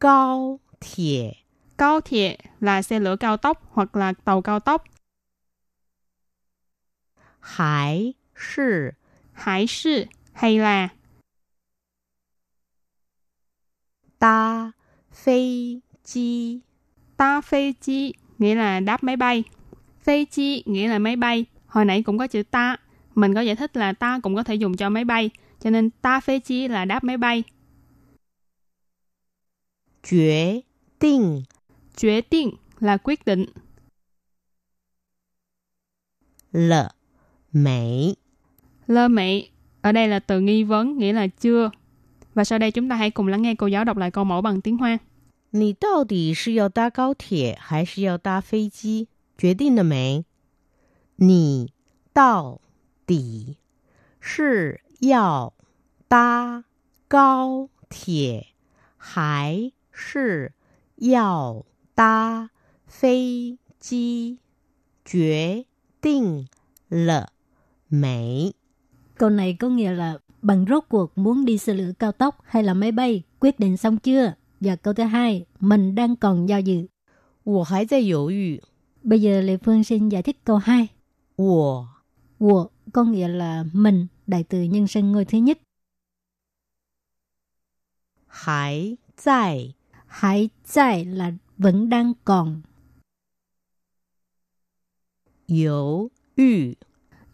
[0.00, 1.32] Cao thiệt.
[1.78, 4.84] Cao thiệt là xe lửa cao tốc hoặc là tàu cao tốc.
[7.40, 8.90] Hải sư.
[9.32, 10.88] Hải sư hay là
[14.22, 14.72] ta
[15.12, 16.60] phi chi.
[17.16, 19.44] Ta phi chi nghĩa là đáp máy bay.
[20.00, 21.44] Phi chi nghĩa là máy bay.
[21.66, 22.76] Hồi nãy cũng có chữ ta.
[23.14, 25.30] Mình có giải thích là ta cũng có thể dùng cho máy bay.
[25.60, 27.42] Cho nên ta phi chi là đáp máy bay.
[30.10, 30.60] Quyết
[31.00, 31.42] định
[32.02, 33.46] quyết định là quyết định.
[36.52, 36.88] Lơ
[37.52, 38.14] mỹ
[38.86, 41.70] lơ mỹ ở đây là từ nghi vấn nghĩa là chưa.
[42.33, 44.41] Và sau đây chúng ta hãy cùng lắng nghe cô giáo đọc lại câu mẫu
[44.41, 44.99] bằng tiếng Hoa.
[45.51, 49.07] 你到底是要搭高铁还是要搭飞机？
[49.37, 50.25] 决定了没？
[51.15, 51.71] 你
[52.13, 52.59] 到
[53.05, 53.57] 底
[54.19, 55.53] 是要
[56.09, 56.65] 搭
[57.07, 58.47] 高铁
[58.97, 60.51] 还是
[60.97, 62.49] 要搭
[62.85, 64.39] 飞机？
[65.05, 65.65] 决
[66.01, 66.47] 定
[66.89, 67.29] 了
[67.87, 68.53] 没？
[69.15, 72.63] Câu này có nghĩa là bằng rốt cuộc muốn đi xe lửa cao tốc hay
[72.63, 74.33] là máy bay, quyết định xong chưa?
[74.59, 76.87] Và câu thứ hai, mình đang còn do dự.
[77.43, 78.61] 我还在犹豫。
[79.03, 80.87] Bây giờ Lê Phương xin giải thích câu 2.
[81.35, 81.87] 我
[82.39, 85.59] Wo có nghĩa là mình, đại từ nhân xưng ngôi thứ nhất.
[88.27, 89.73] 还在
[90.07, 92.61] Hãy tại là vẫn đang còn.
[95.47, 96.77] 犹豫。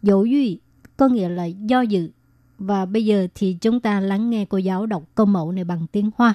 [0.02, 0.60] Dấu duy
[0.96, 2.10] có nghĩa là do dự.
[2.58, 5.86] Và bây giờ thì chúng ta lắng nghe cô giáo đọc câu mẫu này bằng
[5.92, 6.34] tiếng Hoa.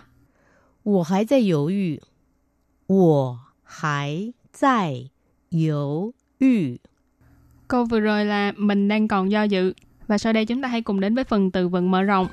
[0.83, 2.01] 我还在犹豫，
[2.87, 5.09] 我还在
[5.49, 6.79] 犹豫。
[7.67, 9.73] Câu vừa rồi là mình đang còn do dự.
[10.07, 12.27] Và sau đây chúng ta hãy cùng đến với phần từ vựng mở rộng.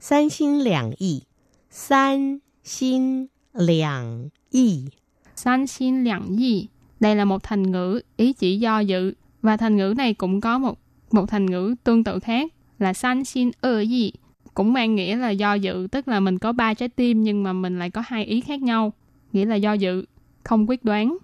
[0.00, 1.22] “三心两意”，
[1.70, 4.88] 三 心两意，
[5.36, 6.68] San xin lặng yi.
[7.00, 9.14] Đây là một thành ngữ ý chỉ do dự.
[9.42, 10.78] Và thành ngữ này cũng có một
[11.10, 14.12] một thành ngữ tương tự khác là san xin ơ yi.
[14.54, 17.52] Cũng mang nghĩa là do dự, tức là mình có ba trái tim nhưng mà
[17.52, 18.92] mình lại có hai ý khác nhau.
[19.32, 20.04] Nghĩa là do dự,
[20.44, 21.18] không quyết đoán.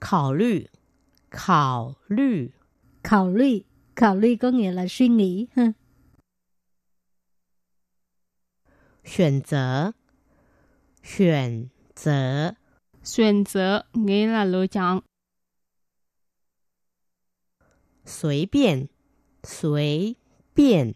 [0.00, 0.68] 考虑，
[1.30, 2.50] 考虑，
[3.02, 3.62] Khảo ly.
[3.96, 5.46] Khảo ly có nghĩa là suy nghĩ.
[5.56, 5.72] ha.
[9.08, 9.92] 选择，
[11.02, 12.54] 选择，
[13.04, 15.00] Xuyên择nghĩa là lựa chọn.
[18.06, 18.88] 随便，
[19.42, 20.16] 随
[20.54, 20.94] 便，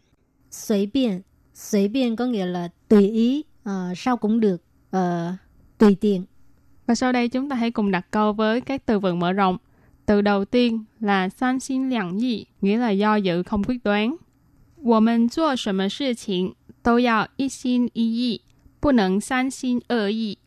[0.51, 1.23] 随便.
[1.55, 3.45] 随便có nghĩa là tùy ý.
[3.64, 4.62] ờ, sao cũng được.
[4.91, 5.35] ờ,
[5.79, 6.25] tùy tiện.
[6.87, 9.57] Và sau đây chúng ta hãy cùng đặt câu với các từ vựng mở rộng.
[10.07, 14.19] Từ đầu tiên là san xin lặng yi, nghĩa là do dự không quyết đoán.
[14.83, 18.43] 我们做什么事情 都要一心一意，
[18.81, 20.38] 不能三心二意。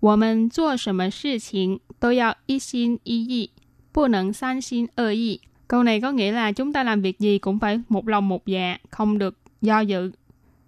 [0.00, 3.50] 我们做什么事情都要一心一意，
[3.92, 5.40] 不能三心二意。
[5.66, 8.78] Câu này có nghĩa là chúng ta làm việc gì cũng phải một lòng một dạ,
[8.90, 10.12] không được do dự.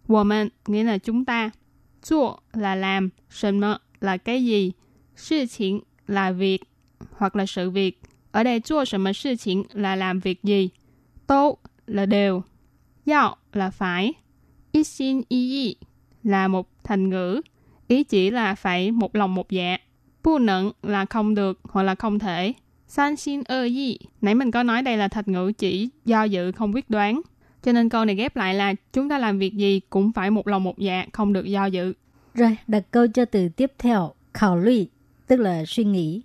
[0.07, 1.53] 我们 nghĩa là chúng ta.
[2.03, 4.73] 做 là làm, 什么 là cái gì,
[5.17, 6.63] 事情 là việc
[7.17, 8.01] hoặc là sự việc.
[8.33, 10.71] Ở đây 做什么事情 là làm việc gì.
[11.27, 12.43] Tô là đều.
[13.07, 14.15] Yao là phải.
[14.75, 15.77] Ý xin ý ý
[16.25, 17.41] là một thành ngữ.
[17.89, 19.77] Ý chỉ là phải một lòng một dạ.
[20.25, 22.53] Bu nẫn là không được hoặc là không thể.
[22.87, 23.99] San xin ơ yi.
[24.21, 27.21] Nãy mình có nói đây là thành ngữ chỉ do dự không quyết đoán.
[27.63, 30.49] Cho nên câu này ghép lại là chúng ta làm việc gì cũng phải một
[30.49, 31.93] lòng một dạ, không được do dự.
[32.35, 34.89] Rồi, đặt câu cho từ tiếp theo, khảo lụy,
[35.27, 36.23] tức là suy nghĩ.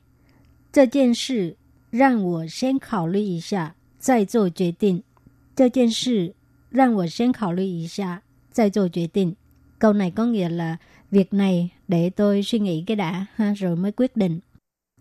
[0.71, 1.55] 这件事
[1.89, 5.03] 让我先考虑一下，再做决定。
[5.55, 6.35] 这件事
[6.69, 9.35] 让我先考虑一下， 再做决定。
[9.79, 10.77] Câu này có nghĩa là
[11.11, 14.39] việc này để tôi suy nghĩ cái đã ha, rồi mới quyết định.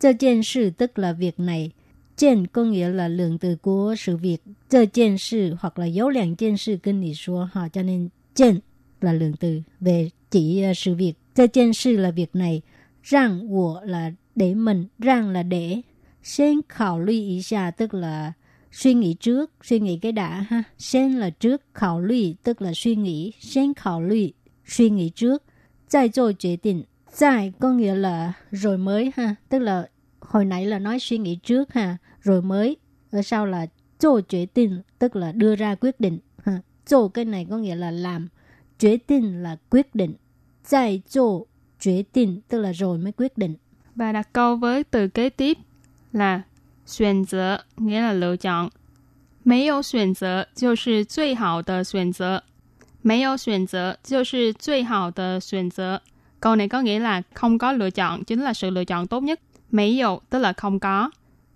[0.01, 1.71] 这件事 tức là việc này.
[2.17, 4.39] Trên có nghĩa là lượng từ của sự việc.
[4.69, 8.61] 这件事 hoặc là dấu两件事 跟你说ha, cho nên trên
[9.01, 11.15] là lượng từ về chỉ uh, sự việc.
[11.35, 12.63] 这件事 là việc này.
[13.03, 15.83] Rằng 我 là để mình, rằng là để.
[16.23, 18.33] 先考虑一下 tức là
[18.73, 20.63] suy nghĩ trước, suy nghĩ cái đã ha.
[20.79, 23.33] Sen là trước, khảo lụy tức là suy nghĩ.
[23.41, 24.33] Sen khảo lụy,
[24.67, 25.43] suy nghĩ trước.
[25.95, 26.85] 再做决定
[27.21, 29.89] Tại có nghĩa là rồi mới ha, tức là
[30.21, 32.77] hồi nãy là nói suy nghĩ trước ha, rồi mới.
[33.11, 33.67] Ở sau là
[33.99, 36.61] cho quyết định, tức là đưa ra quyết định ha.
[36.87, 38.29] Cho cái này có nghĩa là làm,
[38.81, 40.15] quyết định là quyết định.
[40.71, 41.41] Tại cho
[41.85, 43.55] quyết định tức là rồi mới quyết định.
[43.95, 45.59] Và đặt câu với từ kế tiếp
[46.13, 46.43] là
[46.89, 48.71] 选择 nghĩa là lựa chọn.
[49.43, 52.43] 没有选择就是最好的选择。
[53.03, 56.01] 没有选择就是最好的选择。
[56.41, 59.41] Câu này có nghĩa là không có lựa chọn chính là sự lựa chọn tốt nhất.
[59.71, 61.11] Mấy dụ tức là không có.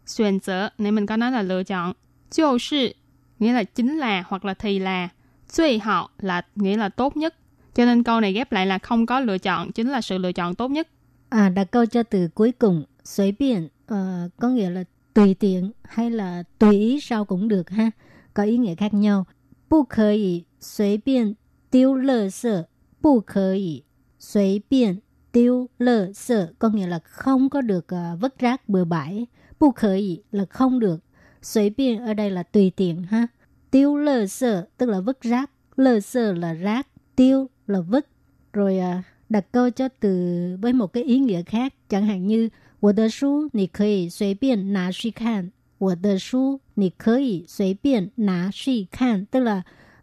[0.06, 1.92] Xuyên sở, này mình có nói là lựa chọn.
[2.30, 2.92] Chiêu sư,
[3.38, 5.08] nghĩa là chính là hoặc là thì là.
[5.48, 7.34] Duy hảo là nghĩa là tốt nhất.
[7.74, 10.32] Cho nên câu này ghép lại là không có lựa chọn chính là sự lựa
[10.32, 10.88] chọn tốt nhất.
[11.28, 12.84] À, đặt câu cho từ cuối cùng.
[13.04, 13.96] Suy biện, uh,
[14.40, 17.90] có nghĩa là tùy tiện hay là tùy ý sao cũng được ha.
[18.34, 19.24] Có ý nghĩa khác nhau.
[19.68, 21.36] 不可以随便
[21.70, 22.64] 丢垃圾，
[23.00, 23.84] 不可以
[24.18, 29.26] 随便丢垃圾 có nghĩa là không có được uh, vứt rác bừa bãi.
[29.60, 31.00] Bu khởi là không được.
[31.42, 33.26] Suy biên ở đây là tùy tiện ha.
[33.70, 35.50] Tiêu lơ sơ tức là vứt rác.
[35.76, 36.88] Lơ sơ là rác.
[37.16, 38.06] Tiêu là vứt.
[38.52, 41.74] Rồi uh, đặt câu cho từ với một cái ý nghĩa khác.
[41.88, 42.48] Chẳng hạn như
[42.82, 45.52] 我的书你可以随便拿去看。
[45.78, 49.62] 我的书你可以随便拿去看 tức là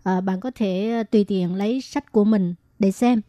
[0.09, 3.23] uh, bạn có thể uh, tùy tiện lấy sách của mình để xem.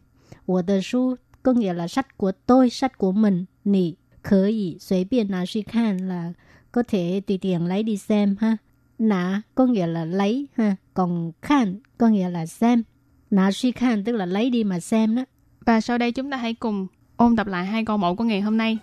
[0.45, 3.45] 我的书 có nghĩa là sách của tôi, sách của mình.
[3.65, 6.33] Nì khởi ý, suy biên nà suy khan là
[6.71, 8.57] có thể tùy tiện lấy đi xem ha.
[8.99, 10.75] Nà có nghĩa là lấy ha.
[10.93, 12.83] Còn khan có nghĩa là xem.
[13.31, 15.25] Nà suy khan tức là lấy đi mà xem đó.
[15.65, 18.41] Và sau đây chúng ta hãy cùng ôn tập lại hai câu mẫu của ngày
[18.41, 18.77] hôm nay.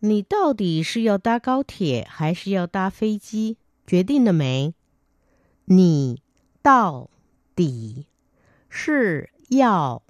[0.00, 3.58] 你到底是要搭高铁还是要搭飞机？
[3.86, 4.74] 决定了没？
[5.66, 6.22] 你
[6.62, 7.10] 到
[7.54, 8.06] 底
[8.70, 10.02] 是要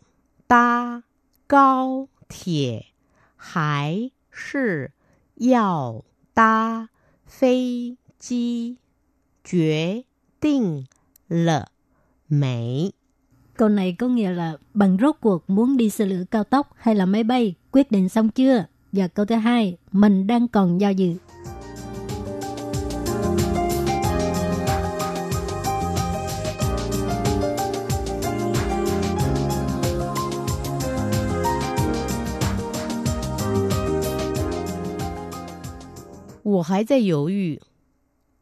[0.47, 1.03] 搭
[1.47, 2.87] 高铁
[3.35, 4.93] 还是
[5.35, 6.91] 要搭
[7.25, 8.78] 飞机？
[9.44, 10.06] 决
[10.40, 10.88] 定
[11.28, 11.70] 了
[12.28, 12.94] 没？
[13.58, 17.06] Câu này có nghĩa là bằng rốt cuộc muốn đi xe lửa cao tốc hay là
[17.06, 18.66] máy bay, quyết định xong chưa?
[18.92, 21.16] Và câu thứ hai, mình đang còn do dự.
[36.44, 37.60] Tôi 还在犹豫，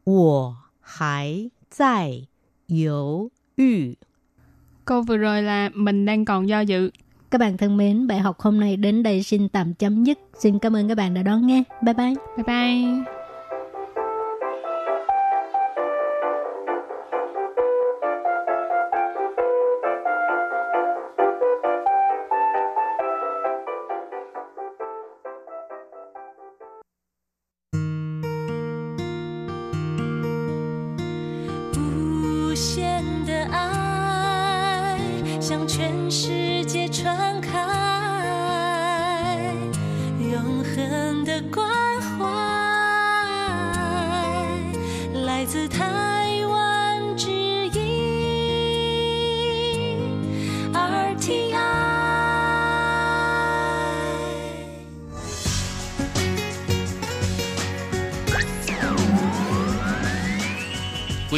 [0.05, 2.27] 我还在
[2.67, 3.97] 犹豫。
[4.85, 6.91] Câu vừa rồi là mình đang còn do dự.
[7.31, 10.19] Các bạn thân mến, bài học hôm nay đến đây xin tạm chấm dứt.
[10.39, 11.63] Xin cảm ơn các bạn đã đón nghe.
[11.81, 12.15] Bye bye.
[12.37, 13.14] Bye bye.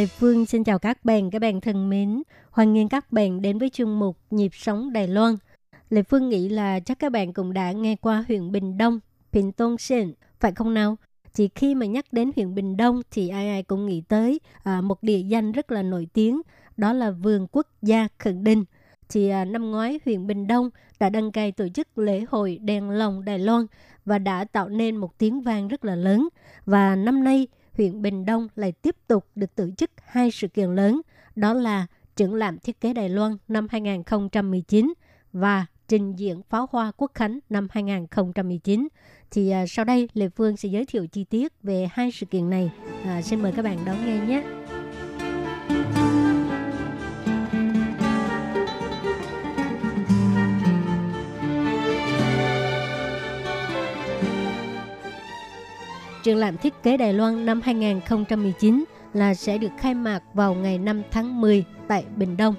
[0.00, 2.22] Lê Phương xin chào các bạn, các bạn thân mến.
[2.50, 5.34] Hoan nghênh các bạn đến với chương mục Nhịp sống Đài Loan.
[5.90, 9.00] Lê Phương nghĩ là chắc các bạn cũng đã nghe qua huyện Bình Đông,
[9.32, 10.96] Bình Tôn Sơn, phải không nào?
[11.34, 14.80] Chỉ khi mà nhắc đến huyện Bình Đông thì ai ai cũng nghĩ tới à,
[14.80, 16.42] một địa danh rất là nổi tiếng,
[16.76, 18.64] đó là vườn quốc gia Khẩn Đinh.
[19.08, 22.90] Thì à, năm ngoái huyện Bình Đông đã đăng cai tổ chức lễ hội đèn
[22.90, 23.66] lồng Đài Loan
[24.04, 26.28] và đã tạo nên một tiếng vang rất là lớn.
[26.66, 27.46] Và năm nay
[27.80, 31.00] huyện Bình Đông lại tiếp tục được tổ chức hai sự kiện lớn,
[31.36, 34.92] đó là triển lãm thiết kế Đài Loan năm 2019
[35.32, 38.88] và trình diễn pháo hoa quốc khánh năm 2019.
[39.30, 42.50] Thì à, sau đây Lê Phương sẽ giới thiệu chi tiết về hai sự kiện
[42.50, 42.70] này.
[43.04, 44.59] À, xin mời các bạn đón nghe nhé.
[56.22, 60.78] Triển lãm thiết kế Đài Loan năm 2019 là sẽ được khai mạc vào ngày
[60.78, 62.54] 5 tháng 10 tại Bình Đông.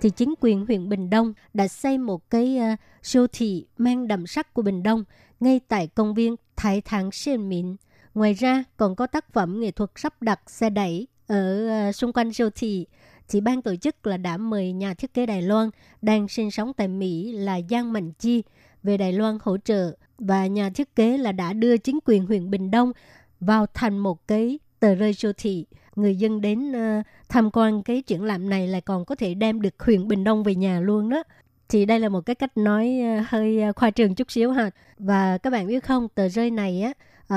[0.00, 4.26] Thì chính quyền huyện Bình Đông đã xây một cái uh, siêu thị mang đậm
[4.26, 5.04] sắc của Bình Đông
[5.40, 7.76] ngay tại công viên Thái Thắng Xuyên Mịn.
[8.14, 12.12] Ngoài ra còn có tác phẩm nghệ thuật sắp đặt xe đẩy ở uh, xung
[12.12, 12.86] quanh siêu thị.
[13.28, 15.70] Thì ban tổ chức là đã mời nhà thiết kế Đài Loan
[16.02, 18.42] đang sinh sống tại Mỹ là Giang Mạnh Chi
[18.82, 22.50] về Đài Loan hỗ trợ và nhà thiết kế là đã đưa chính quyền huyện
[22.50, 22.92] Bình Đông
[23.40, 25.66] vào thành một cái tờ rơi siêu thị.
[25.96, 29.60] Người dân đến uh, tham quan cái triển lãm này lại còn có thể đem
[29.60, 31.22] được huyện Bình Đông về nhà luôn đó.
[31.68, 34.70] Thì đây là một cái cách nói uh, hơi ờ, khoa trương chút xíu ha.
[34.98, 36.92] Và các bạn biết không, tờ rơi này á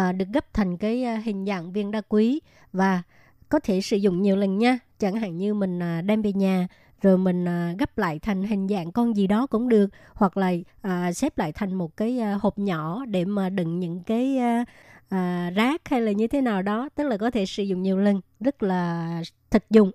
[0.10, 2.40] uh, được gấp thành cái uh, hình dạng viên đá quý
[2.74, 3.02] và
[3.50, 4.80] có thể sử dụng nhiều lần nha.
[5.00, 6.68] Chẳng hạn như mình uh, đem về nhà
[7.02, 10.54] rồi mình à, gấp lại thành hình dạng con gì đó cũng được hoặc là
[10.82, 14.66] à, xếp lại thành một cái à, hộp nhỏ để mà đựng những cái à,
[15.10, 17.98] à, rác hay là như thế nào đó tức là có thể sử dụng nhiều
[17.98, 19.92] lần rất là thực dụng.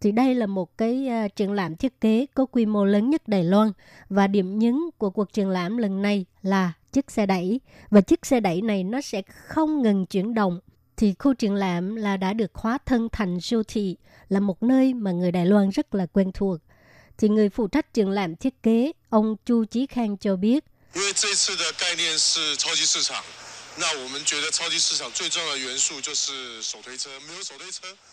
[0.00, 3.28] Thì đây là một cái uh, triển lãm thiết kế có quy mô lớn nhất
[3.28, 3.72] Đài Loan
[4.08, 7.60] và điểm nhấn của cuộc triển lãm lần này là chiếc xe đẩy.
[7.90, 10.60] Và chiếc xe đẩy này nó sẽ không ngừng chuyển động
[10.96, 13.96] thì khu triển lãm là đã được hóa thân thành siêu thị
[14.28, 16.58] là một nơi mà người Đài Loan rất là quen thuộc.
[17.18, 20.64] Thì người phụ trách triển lãm thiết kế, ông Chu Chí Khang cho biết.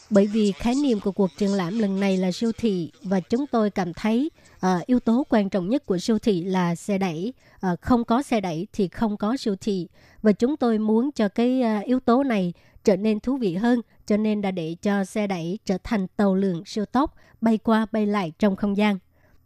[0.10, 3.48] Bởi vì khái niệm của cuộc triển lãm lần này là siêu thị và chúng
[3.48, 4.32] tôi cảm thấy
[4.66, 7.34] uh, yếu tố quan trọng nhất của siêu thị là xe đẩy.
[7.68, 9.88] Uh, không có xe đẩy thì không có siêu thị
[10.22, 13.82] và chúng tôi muốn cho cái uh, yếu tố này trở nên thú vị hơn,
[14.06, 17.86] cho nên đã để cho xe đẩy trở thành tàu lượn siêu tốc bay qua
[17.92, 18.98] bay lại trong không gian.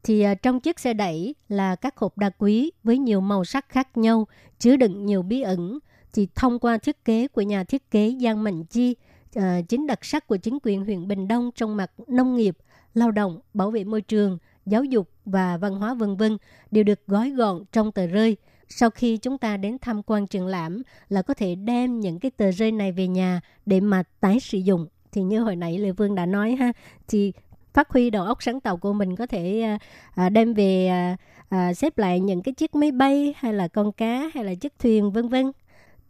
[0.04, 3.70] Thì à, trong chiếc xe đẩy là các hộp đá quý với nhiều màu sắc
[3.70, 4.28] khác nhau,
[4.60, 5.80] chứa đựng nhiều bí ẩn.
[6.14, 8.96] Thì thông qua thiết kế của nhà thiết kế Giang Mạnh Chi,
[9.40, 12.58] uh, chính đặc sắc của chính quyền huyện Bình Đông trong mặt nông nghiệp,
[12.94, 16.38] lao động, bảo vệ môi trường, giáo dục và văn hóa vân vân
[16.72, 18.38] đều được gói gọn trong tờ rơi–
[18.70, 22.32] sau khi chúng ta đến tham quan triển lãm là có thể đem những cái
[22.32, 24.88] tờ rơi này về nhà để mà tái sử dụng.
[25.12, 26.72] Thì như hồi nãy Lê Vương đã nói ha
[27.08, 27.32] thì
[27.74, 29.78] phát huy đầu óc sáng tạo của mình có thể à,
[30.16, 31.18] à đem về à,
[31.50, 34.80] à, xếp lại những cái chiếc máy bay hay là con cá hay là chiếc
[34.80, 35.52] thuyền vân vân.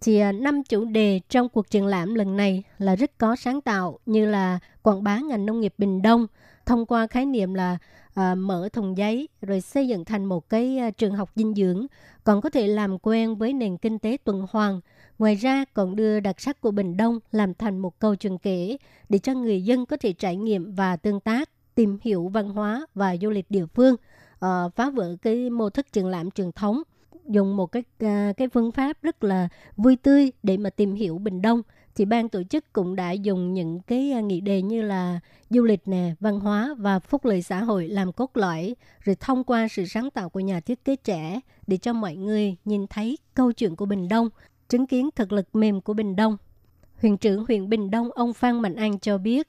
[0.01, 3.61] Thì à, năm chủ đề trong cuộc triển lãm lần này là rất có sáng
[3.61, 6.27] tạo như là quảng bá ngành nông nghiệp Bình Đông
[6.67, 7.77] thông qua khái niệm là
[8.13, 11.85] à, mở thùng giấy rồi xây dựng thành một cái à, trường học dinh dưỡng.
[12.23, 14.81] Còn có thể làm quen với nền kinh tế tuần hoàn
[15.19, 18.77] ngoài ra còn đưa đặc sắc của Bình Đông làm thành một câu chuyện kể
[19.09, 22.85] để cho người dân có thể trải nghiệm và tương tác tìm hiểu văn hóa
[22.95, 23.95] và du lịch địa phương
[24.39, 26.81] à, phá vỡ cái mô thức triển lãm truyền thống.
[27.25, 31.17] Dùng một cái à, cái phương pháp rất là vui tươi để mà tìm hiểu
[31.17, 31.61] Bình Đông
[31.97, 35.19] thì ban tổ chức cũng đã dùng những cái à, nghị đề như là
[35.49, 39.43] du lịch nè, văn hóa và phúc lợi xã hội làm cốt lõi, rồi thông
[39.43, 43.17] qua sự sáng tạo của nhà thiết kế trẻ để cho mọi người nhìn thấy
[43.33, 44.29] câu chuyện của Bình Đông,
[44.69, 46.37] chứng kiến thực lực mềm của Bình Đông.
[47.01, 49.47] Huyện trưởng huyện Bình Đông ông Phan Mạnh An cho biết,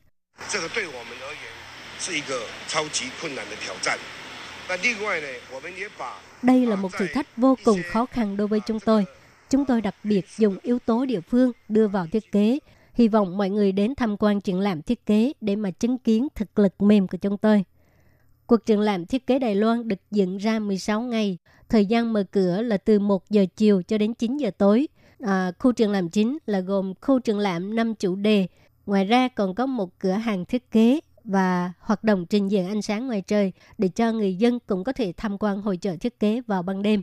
[6.43, 9.05] đây là một thử thách vô cùng khó khăn đối với chúng tôi.
[9.51, 12.59] Chúng tôi đặc biệt dùng yếu tố địa phương đưa vào thiết kế,
[12.99, 16.29] Hy vọng mọi người đến tham quan triển lãm thiết kế để mà chứng kiến
[16.35, 17.65] thực lực mềm của chúng tôi.
[18.47, 21.39] Cuộc triển lãm thiết kế Đài Loan được dựng ra 16 ngày.
[21.69, 24.89] Thời gian mở cửa là từ 1 giờ chiều cho đến 9 giờ tối.
[25.21, 28.47] À, khu triển lãm chính là gồm khu triển lãm 5 chủ đề.
[28.87, 32.83] Ngoài ra còn có một cửa hàng thiết kế và hoạt động trình diễn ánh
[32.83, 36.21] sáng ngoài trời để cho người dân cũng có thể tham quan hội trợ thiết
[36.21, 37.03] kế vào ban đêm.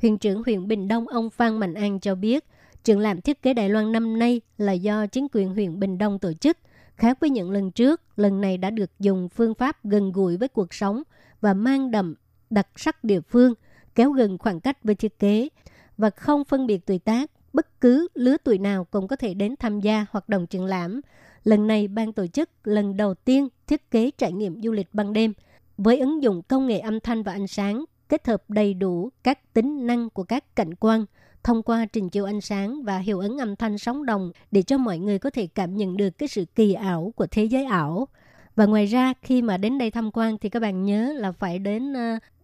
[0.00, 2.44] Huyện trưởng huyện Bình Đông ông Phan Mạnh An cho biết,
[2.84, 6.18] triển lãm thiết kế Đài Loan năm nay là do chính quyền huyện Bình Đông
[6.18, 6.58] tổ chức.
[6.96, 10.48] Khác với những lần trước, lần này đã được dùng phương pháp gần gũi với
[10.48, 11.02] cuộc sống
[11.40, 12.14] và mang đậm
[12.50, 13.54] đặc sắc địa phương,
[13.94, 15.48] kéo gần khoảng cách với thiết kế
[15.96, 17.30] và không phân biệt tuổi tác.
[17.52, 21.00] Bất cứ lứa tuổi nào cũng có thể đến tham gia hoạt động triển lãm.
[21.44, 25.12] Lần này, ban tổ chức lần đầu tiên thiết kế trải nghiệm du lịch ban
[25.12, 25.32] đêm
[25.78, 29.54] với ứng dụng công nghệ âm thanh và ánh sáng kết hợp đầy đủ các
[29.54, 31.04] tính năng của các cảnh quan
[31.44, 34.78] thông qua trình chiếu ánh sáng và hiệu ứng âm thanh sóng đồng để cho
[34.78, 38.08] mọi người có thể cảm nhận được cái sự kỳ ảo của thế giới ảo.
[38.56, 41.58] Và ngoài ra khi mà đến đây tham quan thì các bạn nhớ là phải
[41.58, 41.94] đến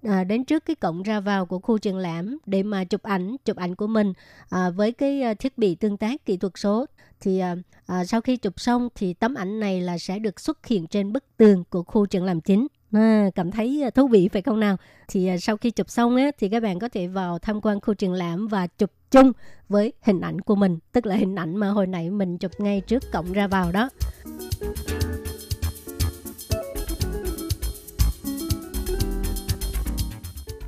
[0.09, 3.37] à, đến trước cái cổng ra vào của khu triển lãm để mà chụp ảnh
[3.45, 4.13] chụp ảnh của mình
[4.51, 6.87] à, với cái thiết bị tương tác kỹ thuật số
[7.21, 7.57] thì à,
[7.87, 11.13] à, sau khi chụp xong thì tấm ảnh này là sẽ được xuất hiện trên
[11.13, 14.61] bức tường của khu triển lãm chính à, cảm thấy ờ, thú vị phải không
[14.61, 14.77] nào?
[15.09, 17.81] Thì ờ, sau khi chụp xong á, thì các bạn có thể vào tham quan
[17.81, 19.33] khu triển lãm và chụp chung
[19.69, 22.81] với hình ảnh của mình tức là hình ảnh mà hồi nãy mình chụp ngay
[22.81, 23.89] trước cổng ra vào đó.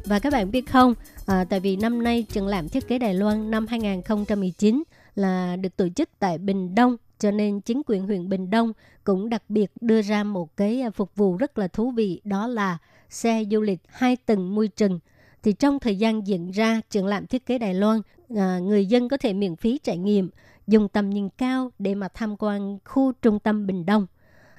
[0.04, 0.94] Và các bạn biết không,
[1.26, 4.82] à, tại vì năm nay triển lãm thiết kế Đài Loan năm 2019
[5.14, 8.72] là được tổ chức tại Bình Đông cho nên chính quyền huyện Bình Đông
[9.04, 12.46] cũng đặc biệt đưa ra một cái à, phục vụ rất là thú vị đó
[12.46, 12.78] là
[13.10, 14.98] xe du lịch hai tầng mui trần.
[15.42, 18.00] Thì trong thời gian diễn ra triển lãm thiết kế Đài Loan,
[18.36, 20.30] à, người dân có thể miễn phí trải nghiệm,
[20.66, 24.06] dùng tầm nhìn cao để mà tham quan khu trung tâm Bình Đông.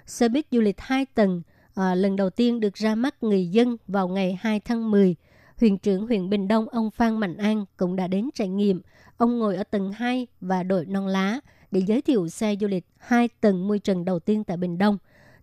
[0.05, 1.41] Xe buýt du lịch hai tầng
[1.75, 5.15] à, lần đầu tiên được ra mắt người dân vào ngày 2 tháng 10.
[5.59, 8.81] Huyện trưởng huyện Bình Đông ông Phan Mạnh An cũng đã đến trải nghiệm.
[9.17, 11.39] Ông ngồi ở tầng 2 và đội non lá
[11.71, 14.97] để giới thiệu xe du lịch hai tầng môi trường đầu tiên tại Bình Đông.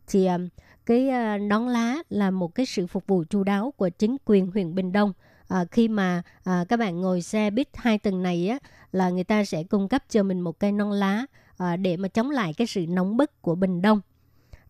[0.07, 0.39] Thì à,
[0.87, 4.51] cái à, nón lá là một cái sự phục vụ chu đáo của chính quyền
[4.51, 5.13] huyện Bình Đông.
[5.49, 8.59] À, khi mà à, các bạn ngồi xe buýt hai tầng này á
[8.93, 12.09] là người ta sẽ cung cấp cho mình một cây non lá à, để mà
[12.09, 14.01] chống lại cái sự nóng bức của Bình Đông.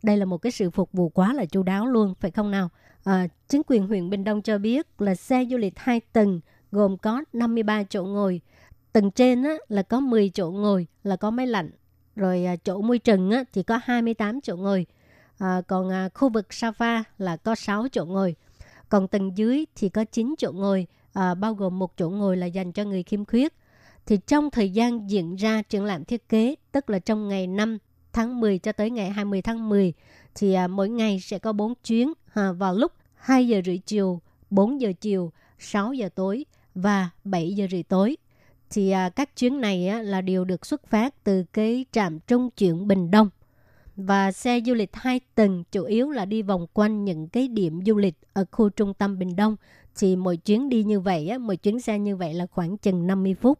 [0.03, 2.69] Đây là một cái sự phục vụ quá là chu đáo luôn, phải không nào?
[3.05, 6.41] À, chính quyền huyện Bình Đông cho biết là xe du lịch hai tầng
[6.73, 8.41] gồm có 53 chỗ ngồi,
[8.95, 11.71] Tầng trên á, là có 10 chỗ ngồi là có máy lạnh.
[12.17, 14.87] Rồi à, chỗ môi trần á, thì có 28 chỗ ngồi.
[15.39, 18.35] À, còn à, khu vực sofa là có 6 chỗ ngồi.
[18.89, 22.47] Còn tầng dưới thì có 9 chỗ ngồi, à, bao gồm một chỗ ngồi là
[22.47, 23.55] dành cho người khiếm khuyết.
[24.07, 27.79] Thì trong thời gian diễn ra triển lãm thiết kế, tức là trong ngày 5
[28.13, 29.93] tháng 10 cho tới ngày 20 tháng 10,
[30.35, 34.21] thì à, mỗi ngày sẽ có 4 chuyến à, vào lúc 2 giờ rưỡi chiều,
[34.51, 38.17] 4 giờ chiều, 6 giờ tối và 7 giờ rưỡi tối
[38.75, 42.51] thì à, các chuyến này á, là đều được xuất phát từ cái trạm trung
[42.51, 43.31] chuyển Bình Đông.
[43.97, 47.81] Và xe du lịch hai tầng chủ yếu là đi vòng quanh những cái điểm
[47.87, 49.57] du lịch ở khu trung tâm Bình Đông.
[49.99, 53.07] Thì mỗi chuyến đi như vậy, á, mỗi chuyến xe như vậy là khoảng chừng
[53.07, 53.59] 50 phút.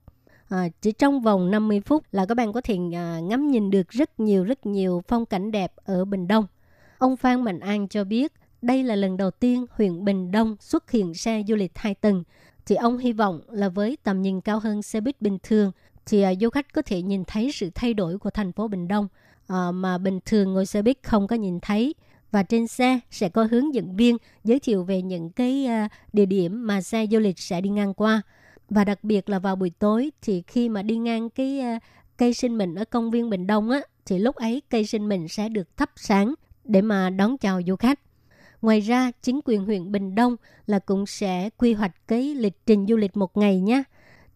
[0.49, 3.89] À, chỉ trong vòng 50 phút là các bạn có thể à, ngắm nhìn được
[3.89, 6.47] rất nhiều rất nhiều phong cảnh đẹp ở Bình Đông.
[6.99, 10.91] Ông Phan Mạnh An cho biết đây là lần đầu tiên huyện Bình Đông xuất
[10.91, 12.25] hiện xe du lịch hai tầng
[12.67, 15.73] thì ông hy vọng là với tầm nhìn cao hơn xe buýt bình thường
[16.07, 18.89] thì uh, du khách có thể nhìn thấy sự thay đổi của thành phố Bình
[18.89, 19.09] Đông.
[19.53, 21.95] Uh, mà bình thường ngồi xe buýt không có nhìn thấy
[22.31, 26.27] và trên xe sẽ có hướng dẫn viên giới thiệu về những cái uh, địa
[26.27, 28.23] điểm mà xe du lịch sẽ đi ngang qua.
[28.71, 31.83] Và đặc biệt là vào buổi tối thì khi mà đi ngang cái uh,
[32.17, 35.29] cây sinh mệnh ở công viên Bình Đông á thì lúc ấy cây sinh mệnh
[35.29, 36.35] sẽ được thắp sáng
[36.65, 38.01] để mà đón chào du khách.
[38.65, 40.37] Ngoài ra, chính quyền huyện Bình Đông
[40.67, 43.83] là cũng sẽ quy hoạch cái lịch trình du lịch một ngày nhé.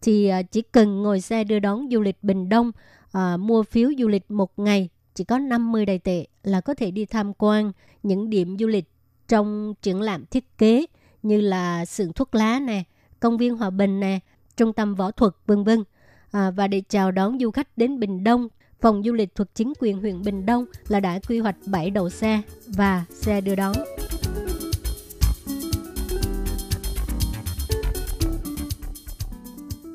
[0.01, 2.71] Thì à, chỉ cần ngồi xe đưa đón du lịch Bình Đông,
[3.11, 6.91] à, mua phiếu du lịch một ngày, chỉ có 50 đầy tệ là có thể
[6.91, 7.71] đi tham quan
[8.03, 8.85] những điểm du lịch
[9.27, 10.85] trong triển lãm thiết kế
[11.23, 12.83] như là xưởng thuốc lá nè,
[13.19, 14.19] công viên Hòa Bình nè,
[14.57, 15.83] trung tâm võ thuật vân vân.
[16.31, 18.47] À, và để chào đón du khách đến Bình Đông
[18.81, 22.09] Phòng du lịch thuộc chính quyền huyện Bình Đông là đã quy hoạch 7 đầu
[22.09, 23.75] xe và xe đưa đón.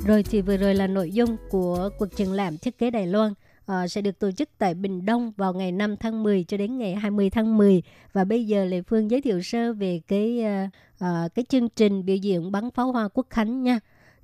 [0.06, 3.32] Rồi thì vừa rồi là nội dung của cuộc triển lãm thiết kế Đài Loan
[3.32, 6.78] uh, sẽ được tổ chức tại Bình Đông vào ngày 5 tháng 10 cho đến
[6.78, 7.82] ngày 20 tháng 10
[8.12, 10.70] và bây giờ Lê Phương giới thiệu sơ về cái uh,
[11.04, 13.80] uh, cái chương trình biểu diễn bắn pháo hoa quốc khánh nha.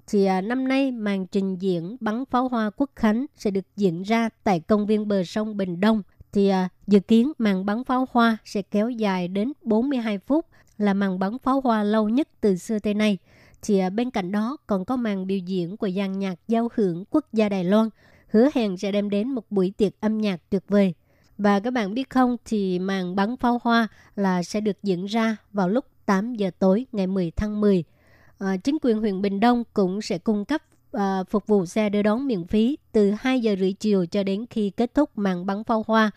[0.06, 4.02] thì uh, năm nay màn trình diễn bắn pháo hoa quốc khánh sẽ được diễn
[4.02, 6.02] ra tại công viên bờ sông Bình Đông.
[6.32, 10.46] Thì uh, dự kiến màn bắn pháo hoa sẽ kéo dài đến 42 phút,
[10.78, 13.18] là màn bắn pháo hoa lâu nhất từ xưa tới nay.
[13.62, 17.26] Thì bên cạnh đó còn có màn biểu diễn của dàn nhạc giao hưởng quốc
[17.32, 17.88] gia Đài Loan,
[18.28, 20.94] hứa hẹn sẽ đem đến một buổi tiệc âm nhạc tuyệt vời.
[21.38, 25.36] Và các bạn biết không thì màn bắn pháo hoa là sẽ được diễn ra
[25.52, 27.84] vào lúc 8 giờ tối ngày 10 tháng 10
[28.38, 32.02] à, chính quyền huyện Bình Đông cũng sẽ cung cấp à, phục vụ xe đưa
[32.02, 35.64] đón miễn phí từ 2 giờ rưỡi chiều cho đến khi kết thúc màn bắn
[35.64, 36.10] pháo hoa.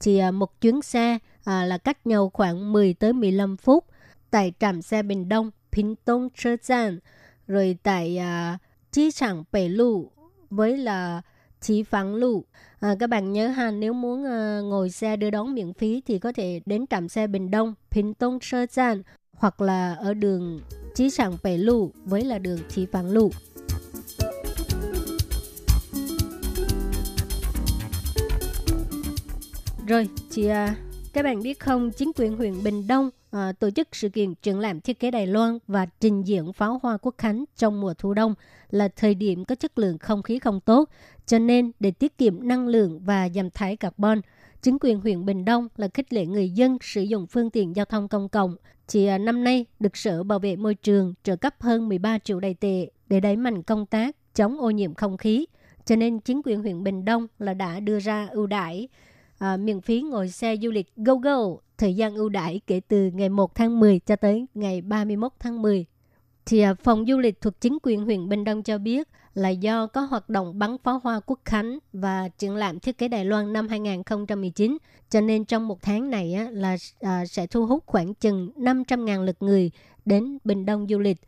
[0.00, 3.84] Thì à, một chuyến xe à, là cách nhau khoảng 10 tới 15 phút
[4.30, 6.56] tại trạm xe Bình Đông, Pintong Chơ
[7.46, 8.58] rồi tại à,
[8.90, 10.10] Chí Trạng Bể Lụ
[10.50, 11.22] với là
[11.60, 12.44] Chí Phẳng Lụ.
[12.80, 16.18] À, các bạn nhớ ha, nếu muốn à, ngồi xe đưa đón miễn phí thì
[16.18, 19.02] có thể đến trạm xe Bình Đông, Pintong Chơ Chan
[19.32, 20.60] hoặc là ở đường
[20.94, 23.30] Chí Sàng Bể Lụ với là đường Chí Phẳng Lụ.
[29.86, 30.76] Rồi, chị à,
[31.12, 34.58] các bạn biết không, chính quyền huyện Bình Đông uh, tổ chức sự kiện triển
[34.58, 38.14] lãm thiết kế Đài Loan và trình diễn pháo hoa quốc khánh trong mùa thu
[38.14, 38.34] đông
[38.70, 40.88] là thời điểm có chất lượng không khí không tốt,
[41.26, 44.20] cho nên để tiết kiệm năng lượng và giảm thải carbon,
[44.62, 47.84] chính quyền huyện Bình Đông là khích lệ người dân sử dụng phương tiện giao
[47.84, 48.56] thông công cộng.
[48.88, 52.40] Chỉ uh, năm nay, được Sở Bảo vệ Môi trường trợ cấp hơn 13 triệu
[52.40, 55.46] đài tệ để đẩy mạnh công tác chống ô nhiễm không khí.
[55.84, 58.88] Cho nên chính quyền huyện Bình Đông là đã đưa ra ưu đãi
[59.42, 61.38] à, miễn phí ngồi xe du lịch Go Go,
[61.78, 65.62] thời gian ưu đãi kể từ ngày 1 tháng 10 cho tới ngày 31 tháng
[65.62, 65.86] 10.
[66.46, 69.86] Thì à, phòng du lịch thuộc chính quyền huyện Bình Đông cho biết là do
[69.86, 73.52] có hoạt động bắn pháo hoa quốc khánh và triển lãm thiết kế Đài Loan
[73.52, 74.78] năm 2019,
[75.10, 79.24] cho nên trong một tháng này á, là à, sẽ thu hút khoảng chừng 500.000
[79.24, 79.70] lượt người
[80.04, 81.18] đến Bình Đông du lịch.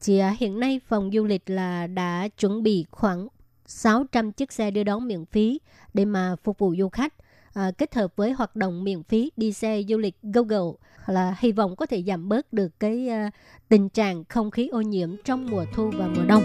[0.00, 3.28] Thì à, hiện nay phòng du lịch là đã chuẩn bị khoảng
[3.66, 5.60] 600 chiếc xe đưa đón miễn phí
[5.94, 7.14] để mà phục vụ du khách.
[7.54, 10.72] À, kết hợp với hoạt động miễn phí đi xe du lịch Google
[11.06, 13.30] là hy vọng có thể giảm bớt được cái à,
[13.68, 16.42] tình trạng không khí ô nhiễm trong mùa thu và mùa đông.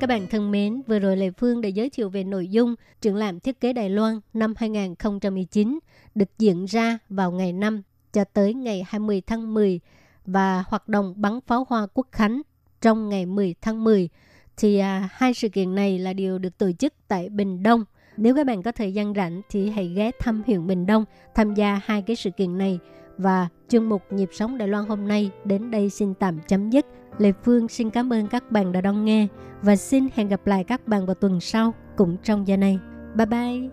[0.00, 3.16] Các bạn thân mến, vừa rồi Lê Phương đã giới thiệu về nội dung triển
[3.16, 5.78] lãm thiết kế Đài Loan năm 2019
[6.14, 7.82] được diễn ra vào ngày 5
[8.12, 9.80] cho tới ngày 20 tháng 10
[10.26, 12.42] và hoạt động bắn pháo hoa quốc khánh
[12.80, 14.08] trong ngày 10 tháng 10.
[14.57, 17.85] Thì à, hai sự kiện này là đều được tổ chức tại Bình Đông.
[18.17, 21.53] Nếu các bạn có thời gian rảnh thì hãy ghé thăm huyện Bình Đông tham
[21.53, 22.79] gia hai cái sự kiện này.
[23.17, 26.85] Và chương mục Nhịp sống Đài Loan hôm nay đến đây xin tạm chấm dứt.
[27.17, 29.27] Lê Phương xin cảm ơn các bạn đã đón nghe
[29.61, 32.79] và xin hẹn gặp lại các bạn vào tuần sau cũng trong giờ này.
[33.15, 33.69] Bye bye!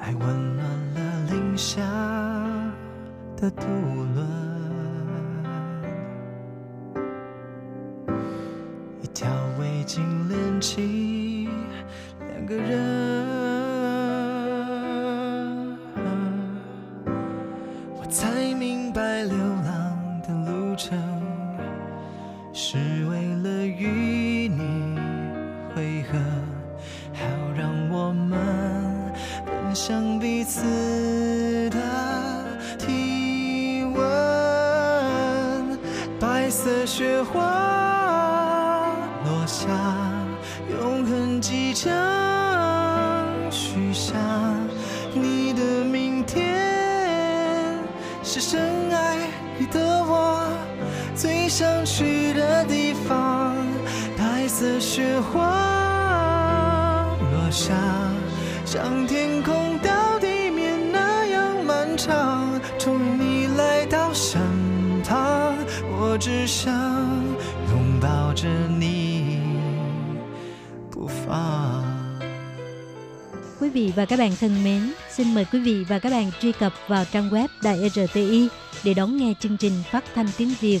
[0.00, 1.00] 爱温暖了
[1.30, 1.80] 零下
[3.36, 3.62] 的渡
[9.85, 11.47] 已经练起
[12.27, 13.24] 两个人。
[58.74, 62.60] 像天空到地面那样漫长。
[62.78, 64.40] 终于你来到身
[65.04, 65.56] 旁，
[65.92, 66.72] 我只想
[67.70, 68.48] 拥抱着
[68.78, 69.40] 你
[70.90, 71.84] 不放。
[73.60, 76.52] Quý vị và các bạn thân mến, xin mời quý vị và các bạn truy
[76.52, 78.48] cập vào trang web Đài RTI
[78.84, 80.80] để đón nghe chương trình phát thanh tiếng Việt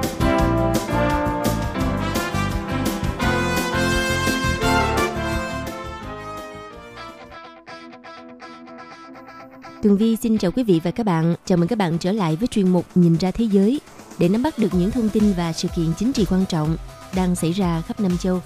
[9.81, 11.35] Tường Vi xin chào quý vị và các bạn.
[11.45, 13.81] Chào mừng các bạn trở lại với chuyên mục Nhìn ra thế giới
[14.19, 16.77] để nắm bắt được những thông tin và sự kiện chính trị quan trọng
[17.15, 18.41] đang xảy ra khắp năm châu.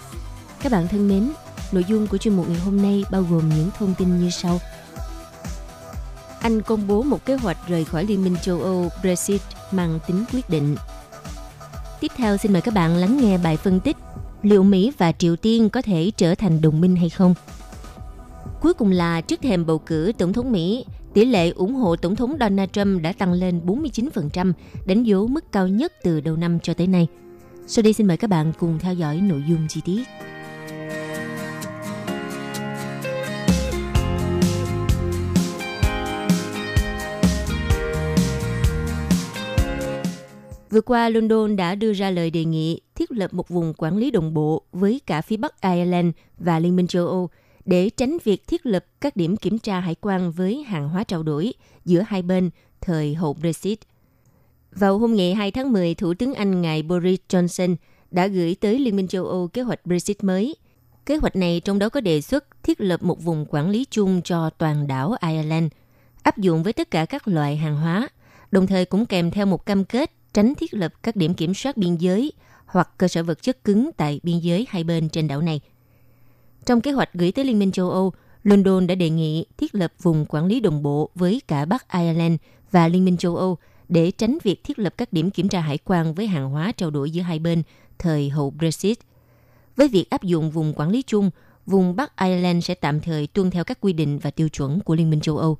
[0.63, 1.31] Các bạn thân mến,
[1.71, 4.59] nội dung của chuyên mục ngày hôm nay bao gồm những thông tin như sau.
[6.39, 10.23] Anh công bố một kế hoạch rời khỏi Liên minh châu Âu Brexit mang tính
[10.33, 10.75] quyết định.
[11.99, 13.97] Tiếp theo xin mời các bạn lắng nghe bài phân tích
[14.41, 17.33] liệu Mỹ và Triều Tiên có thể trở thành đồng minh hay không.
[18.61, 20.86] Cuối cùng là trước thềm bầu cử tổng thống Mỹ,
[21.16, 24.53] tỷ lệ ủng hộ tổng thống Donald Trump đã tăng lên 49%,
[24.86, 27.07] đánh dấu mức cao nhất từ đầu năm cho tới nay.
[27.68, 30.03] Sau đây xin mời các bạn cùng theo dõi nội dung chi tiết.
[40.70, 44.11] Vừa qua, London đã đưa ra lời đề nghị thiết lập một vùng quản lý
[44.11, 46.07] đồng bộ với cả phía Bắc Ireland
[46.38, 47.30] và Liên minh châu Âu
[47.66, 51.24] để tránh việc thiết lập các điểm kiểm tra hải quan với hàng hóa trao
[51.24, 51.53] đổi
[51.86, 52.49] giữa hai bên
[52.82, 53.80] thời hậu Brexit.
[54.72, 57.76] Vào hôm ngày 2 tháng 10, Thủ tướng Anh ngài Boris Johnson
[58.11, 60.55] đã gửi tới Liên minh châu Âu kế hoạch Brexit mới.
[61.05, 64.22] Kế hoạch này trong đó có đề xuất thiết lập một vùng quản lý chung
[64.22, 65.72] cho toàn đảo Ireland,
[66.24, 68.09] áp dụng với tất cả các loại hàng hóa,
[68.51, 71.78] đồng thời cũng kèm theo một cam kết tránh thiết lập các điểm kiểm soát
[71.78, 72.32] biên giới
[72.66, 75.61] hoặc cơ sở vật chất cứng tại biên giới hai bên trên đảo này.
[76.66, 78.13] Trong kế hoạch gửi tới Liên minh châu Âu,
[78.43, 82.36] London đã đề nghị thiết lập vùng quản lý đồng bộ với cả Bắc Ireland
[82.72, 83.57] và Liên minh châu Âu
[83.89, 86.91] để tránh việc thiết lập các điểm kiểm tra hải quan với hàng hóa trao
[86.91, 87.63] đổi giữa hai bên
[87.99, 88.99] thời hậu Brexit.
[89.76, 91.30] Với việc áp dụng vùng quản lý chung,
[91.66, 94.95] vùng Bắc Ireland sẽ tạm thời tuân theo các quy định và tiêu chuẩn của
[94.95, 95.57] Liên minh châu Âu.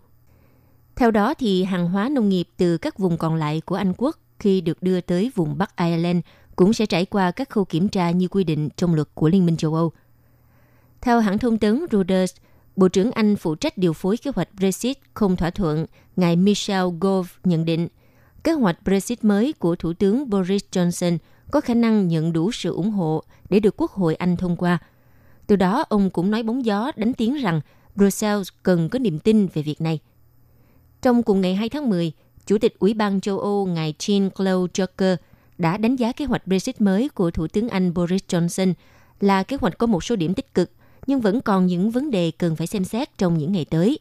[0.96, 4.20] Theo đó thì hàng hóa nông nghiệp từ các vùng còn lại của Anh quốc
[4.40, 6.20] khi được đưa tới vùng Bắc Ireland
[6.56, 9.46] cũng sẽ trải qua các khâu kiểm tra như quy định trong luật của Liên
[9.46, 9.92] minh châu Âu.
[11.06, 12.36] Theo hãng thông tấn Reuters,
[12.76, 15.86] Bộ trưởng Anh phụ trách điều phối kế hoạch Brexit không thỏa thuận,
[16.16, 17.88] ngài Michel Gove nhận định
[18.44, 21.18] kế hoạch Brexit mới của Thủ tướng Boris Johnson
[21.52, 24.78] có khả năng nhận đủ sự ủng hộ để được Quốc hội Anh thông qua.
[25.48, 27.62] Từ đó, ông cũng nói bóng gió đánh tiếng rằng
[27.96, 30.00] Brussels cần có niềm tin về việc này.
[31.02, 32.12] Trong cùng ngày 2 tháng 10,
[32.46, 35.18] Chủ tịch Ủy ban châu Âu ngài Jean-Claude Juncker
[35.58, 38.74] đã đánh giá kế hoạch Brexit mới của Thủ tướng Anh Boris Johnson
[39.20, 40.72] là kế hoạch có một số điểm tích cực,
[41.08, 44.00] nhưng vẫn còn những vấn đề cần phải xem xét trong những ngày tới.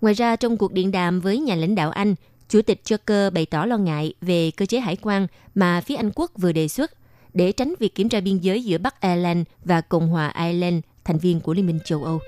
[0.00, 2.14] Ngoài ra, trong cuộc điện đàm với nhà lãnh đạo Anh,
[2.48, 6.10] Chủ tịch Joker bày tỏ lo ngại về cơ chế hải quan mà phía Anh
[6.14, 6.90] quốc vừa đề xuất
[7.34, 11.18] để tránh việc kiểm tra biên giới giữa Bắc Ireland và Cộng hòa Ireland, thành
[11.18, 12.20] viên của Liên minh châu Âu.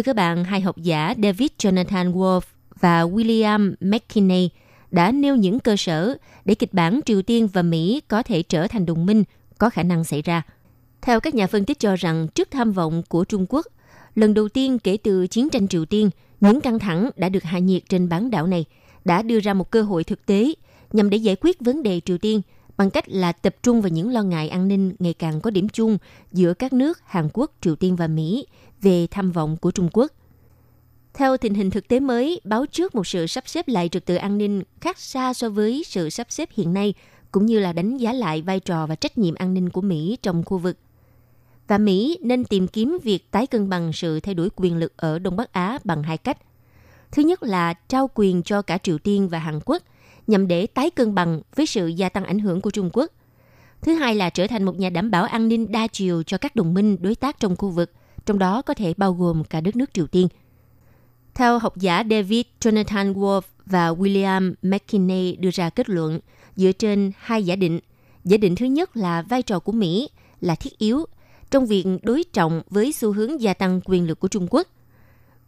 [0.00, 2.40] Thưa các bạn, hai học giả David Jonathan Wolf
[2.80, 4.50] và William McKinney
[4.90, 8.66] đã nêu những cơ sở để kịch bản Triều Tiên và Mỹ có thể trở
[8.66, 9.24] thành đồng minh
[9.58, 10.42] có khả năng xảy ra.
[11.02, 13.66] Theo các nhà phân tích cho rằng, trước tham vọng của Trung Quốc,
[14.14, 17.58] lần đầu tiên kể từ chiến tranh Triều Tiên, những căng thẳng đã được hạ
[17.58, 18.64] nhiệt trên bán đảo này
[19.04, 20.52] đã đưa ra một cơ hội thực tế
[20.92, 22.40] nhằm để giải quyết vấn đề Triều Tiên
[22.80, 25.68] bằng cách là tập trung vào những lo ngại an ninh ngày càng có điểm
[25.68, 25.98] chung
[26.32, 28.46] giữa các nước Hàn Quốc, Triều Tiên và Mỹ
[28.82, 30.12] về tham vọng của Trung Quốc.
[31.14, 34.14] Theo tình hình thực tế mới, báo trước một sự sắp xếp lại trật tự
[34.14, 36.94] an ninh khác xa so với sự sắp xếp hiện nay,
[37.32, 40.18] cũng như là đánh giá lại vai trò và trách nhiệm an ninh của Mỹ
[40.22, 40.76] trong khu vực.
[41.68, 45.18] Và Mỹ nên tìm kiếm việc tái cân bằng sự thay đổi quyền lực ở
[45.18, 46.38] Đông Bắc Á bằng hai cách.
[47.10, 49.82] Thứ nhất là trao quyền cho cả Triều Tiên và Hàn Quốc
[50.26, 53.10] nhằm để tái cân bằng với sự gia tăng ảnh hưởng của Trung Quốc.
[53.82, 56.56] Thứ hai là trở thành một nhà đảm bảo an ninh đa chiều cho các
[56.56, 57.92] đồng minh đối tác trong khu vực,
[58.26, 60.28] trong đó có thể bao gồm cả đất nước Triều Tiên.
[61.34, 66.20] Theo học giả David Jonathan Wolf và William McKinney đưa ra kết luận
[66.56, 67.80] dựa trên hai giả định.
[68.24, 70.08] Giả định thứ nhất là vai trò của Mỹ
[70.40, 71.06] là thiết yếu
[71.50, 74.66] trong việc đối trọng với xu hướng gia tăng quyền lực của Trung Quốc.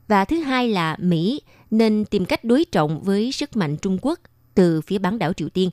[0.08, 4.20] Và thứ hai là Mỹ nên tìm cách đối trọng với sức mạnh Trung Quốc
[4.54, 5.70] từ phía bán đảo Triều Tiên.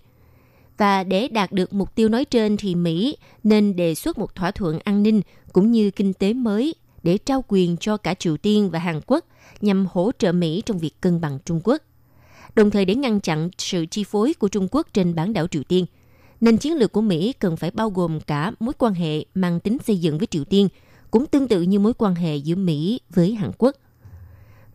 [0.77, 4.51] Và để đạt được mục tiêu nói trên thì Mỹ nên đề xuất một thỏa
[4.51, 5.21] thuận an ninh
[5.53, 9.25] cũng như kinh tế mới để trao quyền cho cả Triều Tiên và Hàn Quốc
[9.61, 11.81] nhằm hỗ trợ Mỹ trong việc cân bằng Trung Quốc,
[12.55, 15.63] đồng thời để ngăn chặn sự chi phối của Trung Quốc trên bán đảo Triều
[15.63, 15.85] Tiên.
[16.41, 19.77] Nên chiến lược của Mỹ cần phải bao gồm cả mối quan hệ mang tính
[19.85, 20.67] xây dựng với Triều Tiên,
[21.11, 23.75] cũng tương tự như mối quan hệ giữa Mỹ với Hàn Quốc.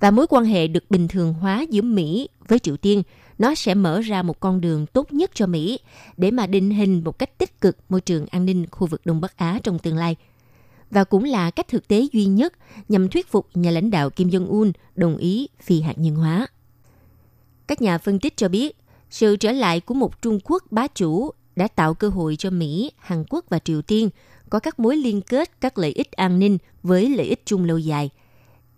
[0.00, 3.02] Và mối quan hệ được bình thường hóa giữa Mỹ với Triều Tiên,
[3.38, 5.78] nó sẽ mở ra một con đường tốt nhất cho Mỹ
[6.16, 9.20] để mà định hình một cách tích cực môi trường an ninh khu vực Đông
[9.20, 10.16] Bắc Á trong tương lai.
[10.90, 12.52] Và cũng là cách thực tế duy nhất
[12.88, 16.46] nhằm thuyết phục nhà lãnh đạo Kim Jong-un đồng ý phi hạt nhân hóa.
[17.66, 18.76] Các nhà phân tích cho biết,
[19.10, 22.90] sự trở lại của một Trung Quốc bá chủ đã tạo cơ hội cho Mỹ,
[22.98, 24.10] Hàn Quốc và Triều Tiên
[24.50, 27.78] có các mối liên kết các lợi ích an ninh với lợi ích chung lâu
[27.78, 28.10] dài.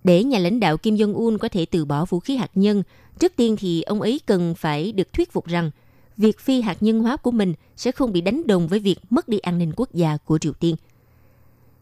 [0.05, 2.83] Để nhà lãnh đạo Kim Jong-un có thể từ bỏ vũ khí hạt nhân,
[3.19, 5.71] trước tiên thì ông ấy cần phải được thuyết phục rằng
[6.17, 9.29] việc phi hạt nhân hóa của mình sẽ không bị đánh đồng với việc mất
[9.29, 10.77] đi an ninh quốc gia của Triều Tiên.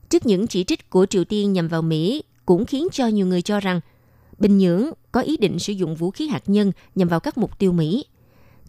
[0.08, 3.42] Trước những chỉ trích của Triều Tiên nhằm vào Mỹ cũng khiến cho nhiều người
[3.42, 3.80] cho rằng
[4.38, 7.58] Bình Nhưỡng có ý định sử dụng vũ khí hạt nhân nhằm vào các mục
[7.58, 8.04] tiêu Mỹ.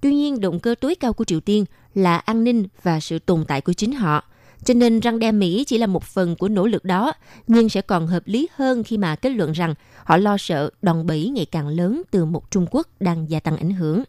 [0.02, 3.46] Tuy nhiên, động cơ tối cao của Triều Tiên là an ninh và sự tồn
[3.48, 4.24] tại của chính họ.
[4.64, 7.14] Cho nên răng đe Mỹ chỉ là một phần của nỗ lực đó,
[7.48, 11.06] nhưng sẽ còn hợp lý hơn khi mà kết luận rằng họ lo sợ đòn
[11.06, 14.04] bẩy ngày càng lớn từ một Trung Quốc đang gia tăng ảnh hưởng.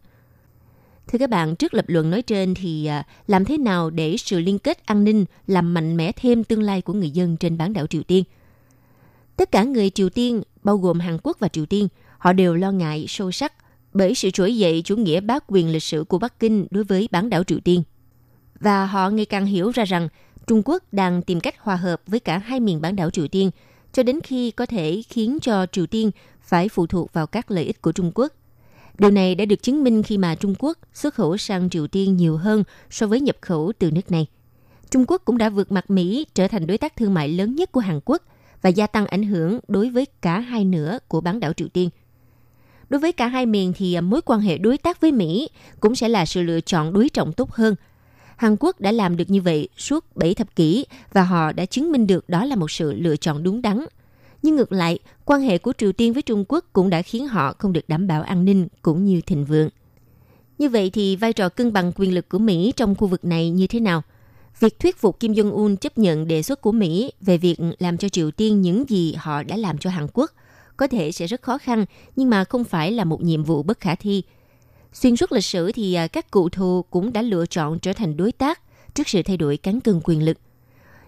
[1.08, 4.40] Thưa các bạn, trước lập luận nói trên thì à, làm thế nào để sự
[4.40, 7.72] liên kết an ninh làm mạnh mẽ thêm tương lai của người dân trên bán
[7.72, 8.24] đảo Triều Tiên?
[9.36, 11.88] Tất cả người Triều Tiên, bao gồm Hàn Quốc và Triều Tiên,
[12.18, 13.52] họ đều lo ngại sâu sắc
[13.92, 17.08] bởi sự trỗi dậy chủ nghĩa bá quyền lịch sử của Bắc Kinh đối với
[17.10, 17.82] bán đảo Triều Tiên.
[18.60, 20.08] Và họ ngày càng hiểu ra rằng
[20.46, 23.50] Trung Quốc đang tìm cách hòa hợp với cả hai miền bán đảo Triều Tiên,
[23.92, 27.64] cho đến khi có thể khiến cho Triều Tiên phải phụ thuộc vào các lợi
[27.64, 28.32] ích của Trung Quốc.
[28.98, 32.16] Điều này đã được chứng minh khi mà Trung Quốc xuất khẩu sang Triều Tiên
[32.16, 34.26] nhiều hơn so với nhập khẩu từ nước này.
[34.90, 37.72] Trung Quốc cũng đã vượt mặt Mỹ trở thành đối tác thương mại lớn nhất
[37.72, 38.22] của Hàn Quốc
[38.62, 41.90] và gia tăng ảnh hưởng đối với cả hai nửa của bán đảo Triều Tiên.
[42.88, 45.48] Đối với cả hai miền thì mối quan hệ đối tác với Mỹ
[45.80, 47.74] cũng sẽ là sự lựa chọn đối trọng tốt hơn.
[48.36, 51.92] Hàn Quốc đã làm được như vậy suốt 7 thập kỷ và họ đã chứng
[51.92, 53.84] minh được đó là một sự lựa chọn đúng đắn.
[54.42, 57.54] Nhưng ngược lại, quan hệ của Triều Tiên với Trung Quốc cũng đã khiến họ
[57.58, 59.68] không được đảm bảo an ninh cũng như thịnh vượng.
[60.58, 63.50] Như vậy thì vai trò cân bằng quyền lực của Mỹ trong khu vực này
[63.50, 64.02] như thế nào?
[64.60, 68.08] Việc thuyết phục Kim Jong-un chấp nhận đề xuất của Mỹ về việc làm cho
[68.08, 70.30] Triều Tiên những gì họ đã làm cho Hàn Quốc
[70.76, 71.84] có thể sẽ rất khó khăn,
[72.16, 74.22] nhưng mà không phải là một nhiệm vụ bất khả thi.
[75.00, 78.16] Xuyên suốt lịch sử thì à, các cựu thù cũng đã lựa chọn trở thành
[78.16, 78.60] đối tác
[78.94, 80.38] trước sự thay đổi cán cân quyền lực.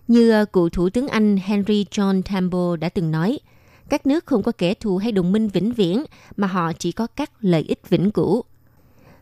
[0.08, 3.38] Như à, cựu Thủ tướng Anh Henry John Campbell đã từng nói,
[3.88, 6.04] các nước không có kẻ thù hay đồng minh vĩnh viễn,
[6.36, 8.44] mà họ chỉ có các lợi ích vĩnh cửu.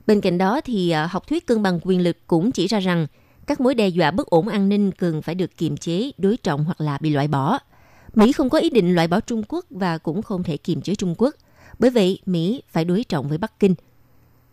[0.07, 3.07] Bên cạnh đó thì à, học thuyết cân bằng quyền lực cũng chỉ ra rằng
[3.47, 6.65] các mối đe dọa bất ổn an ninh cần phải được kiềm chế, đối trọng
[6.65, 7.59] hoặc là bị loại bỏ.
[8.15, 10.95] Mỹ không có ý định loại bỏ Trung Quốc và cũng không thể kiềm chế
[10.95, 11.35] Trung Quốc.
[11.79, 13.75] Bởi vậy, Mỹ phải đối trọng với Bắc Kinh.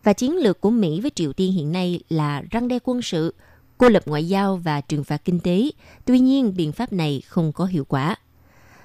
[0.04, 3.34] Và chiến lược của Mỹ với Triều Tiên hiện nay là răng đe quân sự,
[3.78, 5.70] cô lập ngoại giao và trừng phạt kinh tế.
[6.04, 8.16] Tuy nhiên, biện pháp này không có hiệu quả.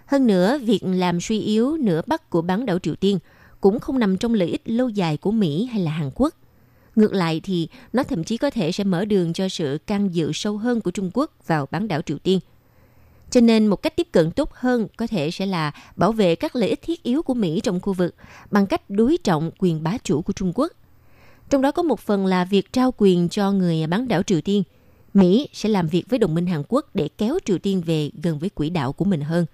[0.05, 3.19] Hơn nữa, việc làm suy yếu nửa bắc của bán đảo Triều Tiên
[3.61, 6.33] cũng không nằm trong lợi ích lâu dài của Mỹ hay là Hàn Quốc.
[6.95, 10.31] Ngược lại thì nó thậm chí có thể sẽ mở đường cho sự can dự
[10.33, 12.39] sâu hơn của Trung Quốc vào bán đảo Triều Tiên.
[13.29, 16.55] Cho nên một cách tiếp cận tốt hơn có thể sẽ là bảo vệ các
[16.55, 18.15] lợi ích thiết yếu của Mỹ trong khu vực
[18.51, 20.71] bằng cách đối trọng quyền bá chủ của Trung Quốc.
[21.49, 24.63] Trong đó có một phần là việc trao quyền cho người bán đảo Triều Tiên.
[25.13, 28.39] Mỹ sẽ làm việc với đồng minh Hàn Quốc để kéo Triều Tiên về gần
[28.39, 29.45] với quỹ đạo của mình hơn.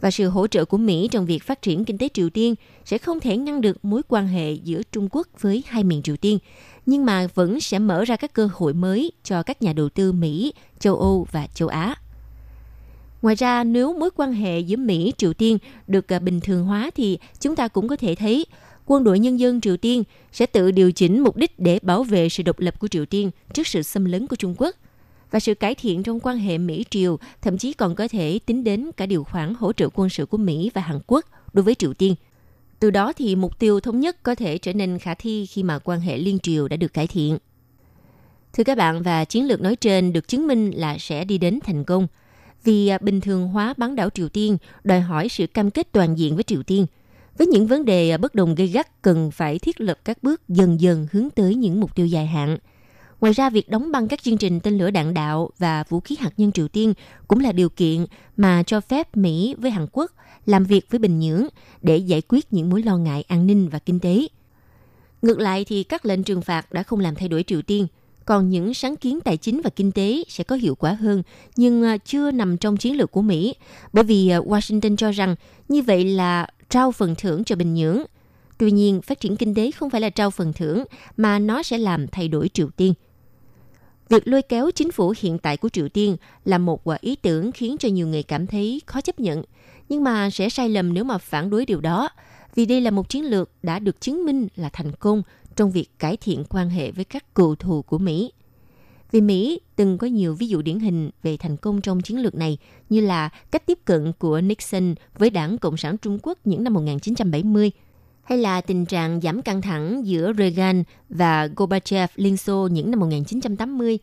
[0.00, 2.54] Và sự hỗ trợ của Mỹ trong việc phát triển kinh tế Triều Tiên
[2.84, 6.16] sẽ không thể ngăn được mối quan hệ giữa Trung Quốc với hai miền Triều
[6.16, 6.38] Tiên,
[6.86, 10.12] nhưng mà vẫn sẽ mở ra các cơ hội mới cho các nhà đầu tư
[10.12, 11.94] Mỹ, châu Âu và châu Á.
[13.22, 16.90] Ngoài ra, nếu mối quan hệ giữa Mỹ Triều Tiên được à, bình thường hóa
[16.94, 18.46] thì chúng ta cũng có thể thấy
[18.90, 22.28] quân đội nhân dân Triều Tiên sẽ tự điều chỉnh mục đích để bảo vệ
[22.28, 24.76] sự độc lập của Triều Tiên trước sự xâm lấn của Trung Quốc.
[25.30, 28.90] Và sự cải thiện trong quan hệ Mỹ-Triều thậm chí còn có thể tính đến
[28.96, 31.94] cả điều khoản hỗ trợ quân sự của Mỹ và Hàn Quốc đối với Triều
[31.94, 32.14] Tiên.
[32.80, 35.78] Từ đó thì mục tiêu thống nhất có thể trở nên khả thi khi mà
[35.78, 37.38] quan hệ liên triều đã được cải thiện.
[38.52, 41.58] Thưa các bạn, và chiến lược nói trên được chứng minh là sẽ đi đến
[41.64, 42.06] thành công–
[42.64, 46.18] vì à, bình thường hóa bán đảo Triều Tiên đòi hỏi sự cam kết toàn
[46.18, 46.86] diện với Triều Tiên.
[47.40, 50.48] Với những vấn đề à, bất đồng gây gắt cần phải thiết lập các bước
[50.48, 52.58] dần dần hướng tới những mục tiêu dài hạn.
[53.20, 56.16] Ngoài ra, việc đóng băng các chương trình tên lửa đạn đạo và vũ khí
[56.20, 56.94] hạt nhân Triều Tiên
[57.28, 60.12] cũng là điều kiện mà cho phép Mỹ với Hàn Quốc
[60.46, 61.46] làm việc với Bình Nhưỡng
[61.82, 64.26] để giải quyết những mối lo ngại an ninh và kinh tế.
[65.22, 67.86] Ngược lại thì các lệnh trừng phạt đã không làm thay đổi Triều Tiên.
[68.24, 71.22] còn những sáng kiến tài chính và kinh tế sẽ có hiệu quả hơn
[71.56, 73.54] nhưng à, chưa nằm trong chiến lược của Mỹ
[73.92, 75.36] bởi vì à, Washington cho rằng
[75.68, 78.02] như vậy là trao phần thưởng cho Bình Nhưỡng.
[78.58, 80.84] Tuy nhiên, phát triển kinh tế không phải là trao phần thưởng
[81.16, 82.94] mà nó sẽ làm thay đổi Triều Tiên.
[84.08, 87.76] Việc lôi kéo chính phủ hiện tại của Triều Tiên là một ý tưởng khiến
[87.78, 89.42] cho nhiều người cảm thấy khó chấp nhận,
[89.88, 92.08] nhưng mà sẽ sai lầm nếu mà phản đối điều đó,
[92.54, 95.22] vì đây là một chiến lược đã được chứng minh là thành công
[95.56, 98.32] trong việc cải thiện quan hệ với các cựu thù của Mỹ.
[99.12, 102.34] Vì Mỹ từng có nhiều ví dụ điển hình về thành công trong chiến lược
[102.34, 102.58] này
[102.88, 106.74] như là cách tiếp cận của Nixon với đảng Cộng sản Trung Quốc những năm
[106.74, 107.70] 1970,
[108.22, 113.00] hay là tình trạng giảm căng thẳng giữa Reagan và Gorbachev Liên Xô những năm
[113.00, 113.98] 1980,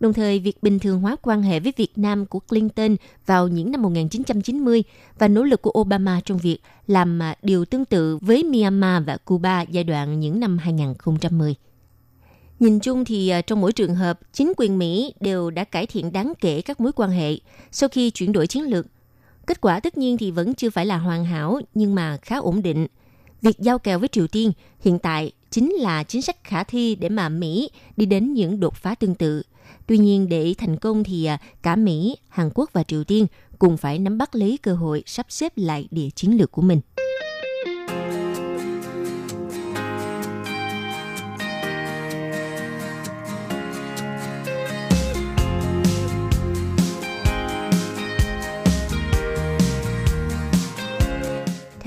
[0.00, 2.96] đồng thời việc bình thường hóa quan hệ với Việt Nam của Clinton
[3.26, 4.84] vào những năm 1990
[5.18, 9.62] và nỗ lực của Obama trong việc làm điều tương tự với Myanmar và Cuba
[9.62, 11.54] giai đoạn những năm 2010.
[12.60, 16.12] Nhìn chung thì à, trong mỗi trường hợp, chính quyền Mỹ đều đã cải thiện
[16.12, 17.36] đáng kể các mối quan hệ
[17.70, 18.86] sau khi chuyển đổi chiến lược.
[19.46, 22.62] Kết quả tất nhiên thì vẫn chưa phải là hoàn hảo nhưng mà khá ổn
[22.62, 22.86] định.
[23.42, 27.08] Việc giao kèo với Triều Tiên hiện tại chính là chính sách khả thi để
[27.08, 29.42] mà Mỹ đi đến những đột phá tương tự.
[29.86, 33.26] Tuy nhiên để thành công thì à, cả Mỹ, Hàn Quốc và Triều Tiên
[33.58, 36.80] cùng phải nắm bắt lấy cơ hội sắp xếp lại địa chiến lược của mình.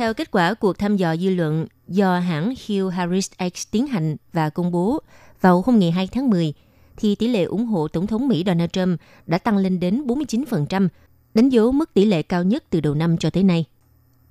[0.01, 4.15] Theo kết quả cuộc thăm dò dư luận do hãng Hill Harris X tiến hành
[4.33, 4.99] và công bố
[5.41, 6.53] vào hôm ngày 2 tháng 10,
[6.97, 10.87] thì tỷ lệ ủng hộ Tổng thống Mỹ Donald Trump đã tăng lên đến 49%,
[11.33, 13.65] đánh dấu mức tỷ lệ cao nhất từ đầu năm cho tới nay.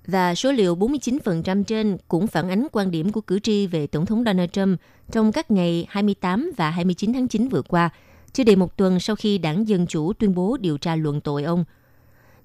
[0.06, 4.06] Và số liệu 49% trên cũng phản ánh quan điểm của cử tri về Tổng
[4.06, 4.80] thống Donald Trump
[5.12, 7.90] trong các ngày 28 và 29 tháng 9 vừa qua,
[8.32, 11.42] chưa đầy một tuần sau khi đảng Dân Chủ tuyên bố điều tra luận tội
[11.42, 11.64] ông.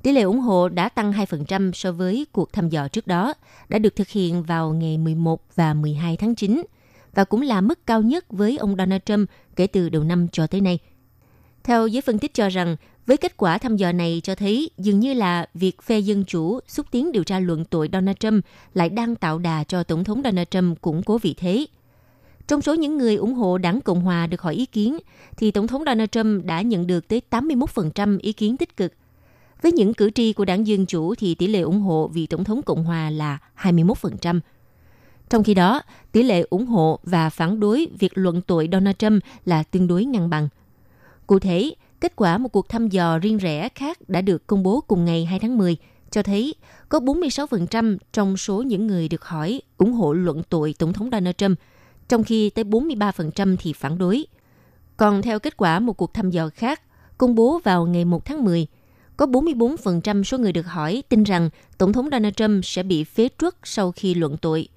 [0.06, 3.34] Tỷ lệ ủng hộ đã tăng 2% so với cuộc thăm dò trước đó,
[3.70, 6.64] đã được thực hiện vào ngày 11 và 12 tháng 9,
[7.16, 10.48] và cũng là mức cao nhất với ông Donald Trump kể từ đầu năm cho
[10.48, 10.80] tới nay.
[11.64, 12.76] Theo giới phân tích cho rằng,
[13.06, 16.60] với kết quả thăm dò này cho thấy dường như là việc phe Dân Chủ
[16.68, 20.22] xúc tiến điều tra luận tội Donald Trump lại đang tạo đà cho Tổng thống
[20.24, 21.66] Donald Trump củng cố vị thế.
[22.48, 24.98] Trong số những người ủng hộ đảng Cộng Hòa được hỏi ý kiến,
[25.38, 28.94] thì Tổng thống Donald Trump đã nhận được tới 81% ý kiến tích cực.
[29.62, 32.44] Với những cử tri của đảng Dân Chủ thì tỷ lệ ủng hộ vị Tổng
[32.44, 34.40] thống Cộng Hòa là 21%.
[35.30, 35.82] Trong khi đó,
[36.12, 40.06] tỷ lệ ủng hộ và phản đối việc luận tội Donald Trump là tương đối
[40.06, 40.48] ngang bằng.
[41.28, 44.82] Cụ thể, kết quả một cuộc thăm dò riêng rẽ khác đã được công bố
[44.82, 45.78] cùng ngày 2 tháng 10
[46.12, 46.56] cho thấy
[46.90, 51.36] có 46% trong số những người được hỏi ủng hộ luận tội Tổng thống Donald
[51.38, 51.60] Trump,
[52.08, 54.26] trong khi tới 43% thì phản đối.
[54.98, 56.82] Còn theo kết quả một cuộc thăm dò khác
[57.18, 58.68] công bố vào ngày 1 tháng 10,
[59.18, 63.30] có 44% số người được hỏi tin rằng Tổng thống Donald Trump sẽ bị phế
[63.40, 64.68] truất sau khi luận tội,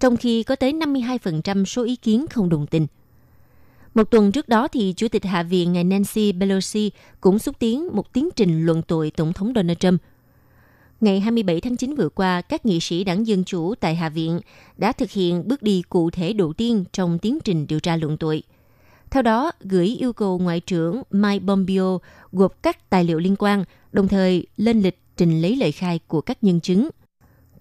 [0.00, 2.86] trong khi có tới 52% số ý kiến không đồng tình.
[3.94, 7.88] Một tuần trước đó thì Chủ tịch Hạ viện ngài Nancy Pelosi cũng xúc tiến
[7.92, 10.02] một tiến trình luận tội Tổng thống Donald Trump.
[11.00, 14.40] Ngày 27 tháng 9 vừa qua, các nghị sĩ đảng Dân Chủ tại Hạ viện
[14.76, 18.16] đã thực hiện bước đi cụ thể đầu tiên trong tiến trình điều tra luận
[18.16, 18.42] tội.
[19.10, 22.00] Theo đó, gửi yêu cầu Ngoại trưởng Mike Pompeo
[22.32, 26.20] gộp các tài liệu liên quan, đồng thời lên lịch trình lấy lời khai của
[26.20, 26.88] các nhân chứng.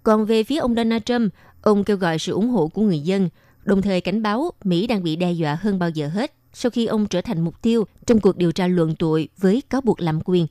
[0.03, 3.29] Còn về phía ông Donald Trump, ông kêu gọi sự ủng hộ của người dân,
[3.63, 6.85] đồng thời cảnh báo Mỹ đang bị đe dọa hơn bao giờ hết sau khi
[6.85, 10.19] ông trở thành mục tiêu trong cuộc điều tra luận tội với cáo buộc lạm
[10.25, 10.47] quyền.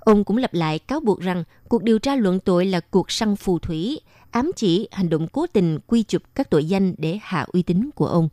[0.00, 3.36] Ông cũng lặp lại cáo buộc rằng cuộc điều tra luận tội là cuộc săn
[3.36, 7.46] phù thủy, ám chỉ hành động cố tình quy chụp các tội danh để hạ
[7.52, 8.28] uy tín của ông.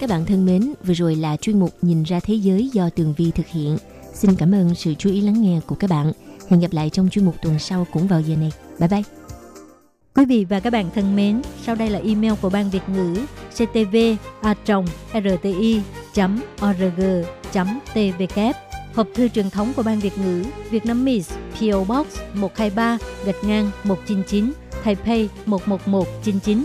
[0.00, 3.14] Các bạn thân mến, vừa rồi là chuyên mục Nhìn ra thế giới do Tường
[3.16, 3.76] Vi thực hiện.
[4.14, 6.12] Xin cảm ơn sự chú ý lắng nghe của các bạn.
[6.48, 8.52] Hẹn gặp lại trong chuyên mục tuần sau cũng vào giờ này.
[8.78, 9.02] Bye bye!
[10.14, 13.16] Quý vị và các bạn thân mến, sau đây là email của Ban Việt ngữ
[13.54, 13.96] ctv
[14.40, 14.54] a
[15.14, 15.80] rti
[16.64, 17.02] org
[17.94, 18.40] tvk
[18.94, 23.44] Hộp thư truyền thống của Ban Việt ngữ Việt Nam Miss PO Box 123 gạch
[23.44, 24.52] ngang 199
[24.84, 26.64] Taipei 11199